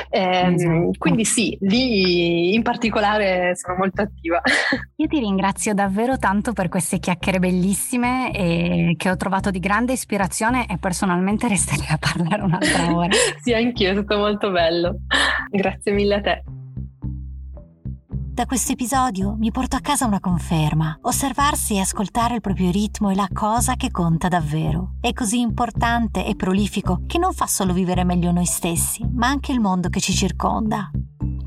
Eh, 0.10 0.54
esatto. 0.54 0.92
Quindi 0.98 1.26
sì, 1.26 1.58
lì 1.62 2.54
in 2.54 2.62
particolare 2.62 3.58
sono 3.58 3.76
molto 3.76 4.04
attiva. 4.04 4.42
Io 4.96 5.08
ti 5.08 5.20
ringrazio 5.20 5.74
davvero 5.74 6.18
tanto 6.18 6.54
per 6.54 6.70
queste 6.70 7.00
chiacchiere 7.00 7.40
bellissime 7.40 8.32
e 8.34 8.96
che 8.98 9.10
ho 9.10 9.18
trovato 9.18 9.52
di 9.52 9.60
grande 9.60 9.96
ispirazione 9.98 10.68
e 10.68 10.78
personalmente 10.78 11.48
resterei 11.50 11.88
a 11.90 11.98
parlare 11.98 12.42
un'altra 12.42 12.96
ora. 12.96 13.10
sì, 13.42 13.54
anch'io, 13.54 13.90
è 13.90 13.94
stato 13.94 14.18
molto 14.18 14.52
bello. 14.52 15.00
Grazie 15.50 15.92
mille 15.92 16.16
a 16.16 16.22
te. 16.22 16.44
Da 18.38 18.46
questo 18.46 18.74
episodio 18.74 19.36
mi 19.36 19.50
porto 19.50 19.76
a 19.78 19.80
casa 19.80 20.06
una 20.06 20.20
conferma. 20.20 21.00
Osservarsi 21.02 21.74
e 21.74 21.80
ascoltare 21.80 22.36
il 22.36 22.42
proprio 22.42 22.70
ritmo 22.70 23.10
è 23.10 23.16
la 23.16 23.28
cosa 23.34 23.74
che 23.76 23.90
conta 23.90 24.28
davvero. 24.28 24.98
È 25.02 25.12
così 25.12 25.40
importante 25.40 26.24
e 26.24 26.36
prolifico 26.36 27.02
che 27.08 27.18
non 27.18 27.34
fa 27.34 27.48
solo 27.48 27.74
vivere 27.74 28.04
meglio 28.04 28.32
noi 28.32 28.46
stessi, 28.46 29.04
ma 29.12 29.26
anche 29.26 29.52
il 29.52 29.60
mondo 29.60 29.90
che 29.90 30.00
ci 30.00 30.14
circonda. 30.14 30.92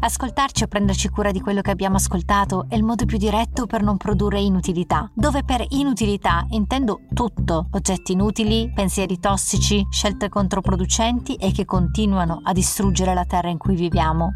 Ascoltarci 0.03 0.63
o 0.63 0.67
prenderci 0.67 1.11
cura 1.11 1.31
di 1.31 1.41
quello 1.41 1.61
che 1.61 1.71
abbiamo 1.71 1.97
ascoltato 1.97 2.65
è 2.71 2.75
il 2.75 2.83
modo 2.83 3.05
più 3.05 3.19
diretto 3.19 3.67
per 3.67 3.83
non 3.83 3.99
produrre 3.99 4.41
inutilità, 4.41 5.11
dove 5.15 5.45
per 5.45 5.63
inutilità 5.69 6.47
intendo 6.51 7.03
tutto, 7.13 7.69
oggetti 7.73 8.13
inutili, 8.13 8.73
pensieri 8.75 9.19
tossici, 9.19 9.87
scelte 9.91 10.31
controproducenti 10.31 11.35
e 11.35 11.53
che 11.53 11.67
continuano 11.67 12.41
a 12.43 12.53
distruggere 12.55 13.13
la 13.13 13.27
terra 13.27 13.51
in 13.51 13.59
cui 13.59 13.75
viviamo. 13.75 14.33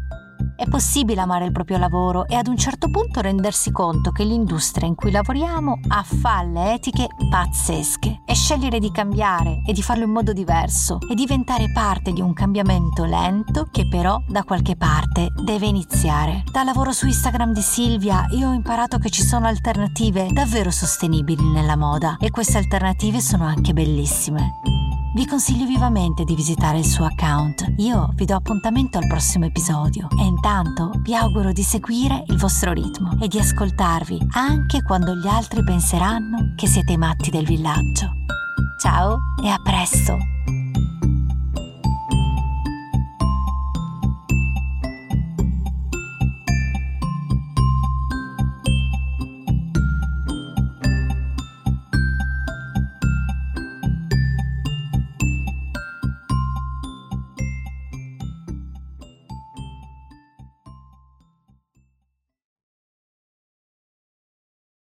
È 0.57 0.65
possibile 0.69 1.19
amare 1.19 1.45
il 1.45 1.51
proprio 1.51 1.77
lavoro 1.77 2.27
e 2.27 2.35
ad 2.35 2.47
un 2.47 2.55
certo 2.55 2.89
punto 2.89 3.19
rendersi 3.19 3.71
conto 3.71 4.11
che 4.11 4.23
l'industria 4.23 4.87
in 4.87 4.95
cui 4.95 5.11
lavoriamo 5.11 5.79
ha 5.89 6.01
falle 6.01 6.73
etiche 6.75 7.09
pazzesche 7.29 8.21
e 8.25 8.33
scegliere 8.33 8.79
di 8.79 8.89
cambiare 8.89 9.61
e 9.65 9.73
di 9.73 9.81
farlo 9.81 10.05
in 10.05 10.11
modo 10.11 10.31
diverso 10.31 10.99
e 11.11 11.13
diventare 11.13 11.71
parte 11.73 12.13
di 12.13 12.21
un 12.21 12.31
cambiamento 12.31 13.03
lento 13.03 13.67
che 13.69 13.85
però 13.89 14.17
da 14.29 14.43
qualche 14.43 14.77
parte 14.77 15.27
deve 15.43 15.65
iniziare. 15.65 16.43
Dal 16.49 16.63
lavoro 16.63 16.93
su 16.93 17.05
Instagram 17.05 17.51
di 17.51 17.61
Silvia 17.61 18.25
io 18.29 18.47
ho 18.47 18.53
imparato 18.53 18.97
che 18.97 19.09
ci 19.09 19.23
sono 19.23 19.47
alternative 19.47 20.29
davvero 20.31 20.71
sostenibili 20.71 21.43
nella 21.51 21.75
moda 21.75 22.15
e 22.17 22.29
queste 22.29 22.57
alternative 22.57 23.19
sono 23.19 23.43
anche 23.43 23.73
bellissime. 23.73 24.84
Vi 25.15 25.25
consiglio 25.25 25.65
vivamente 25.65 26.25
di 26.25 26.35
visitare 26.35 26.79
il 26.79 26.85
suo 26.85 27.05
account. 27.05 27.75
Io 27.77 28.09
vi 28.15 28.25
do 28.25 28.35
appuntamento 28.35 28.97
al 28.97 29.07
prossimo 29.07 29.45
episodio 29.45 30.09
e 30.19 30.25
intanto 30.25 30.91
vi 31.03 31.15
auguro 31.15 31.53
di 31.53 31.63
seguire 31.63 32.25
il 32.27 32.35
vostro 32.35 32.73
ritmo 32.73 33.17
e 33.21 33.29
di 33.29 33.39
ascoltarvi 33.39 34.27
anche 34.31 34.81
quando 34.83 35.15
gli 35.15 35.27
altri 35.27 35.63
penseranno 35.63 36.51
che 36.57 36.67
siete 36.67 36.91
i 36.91 36.97
matti 36.97 37.29
del 37.29 37.45
villaggio. 37.45 38.11
Ciao 38.77 39.17
e 39.41 39.47
a 39.47 39.57
presto! 39.63 40.17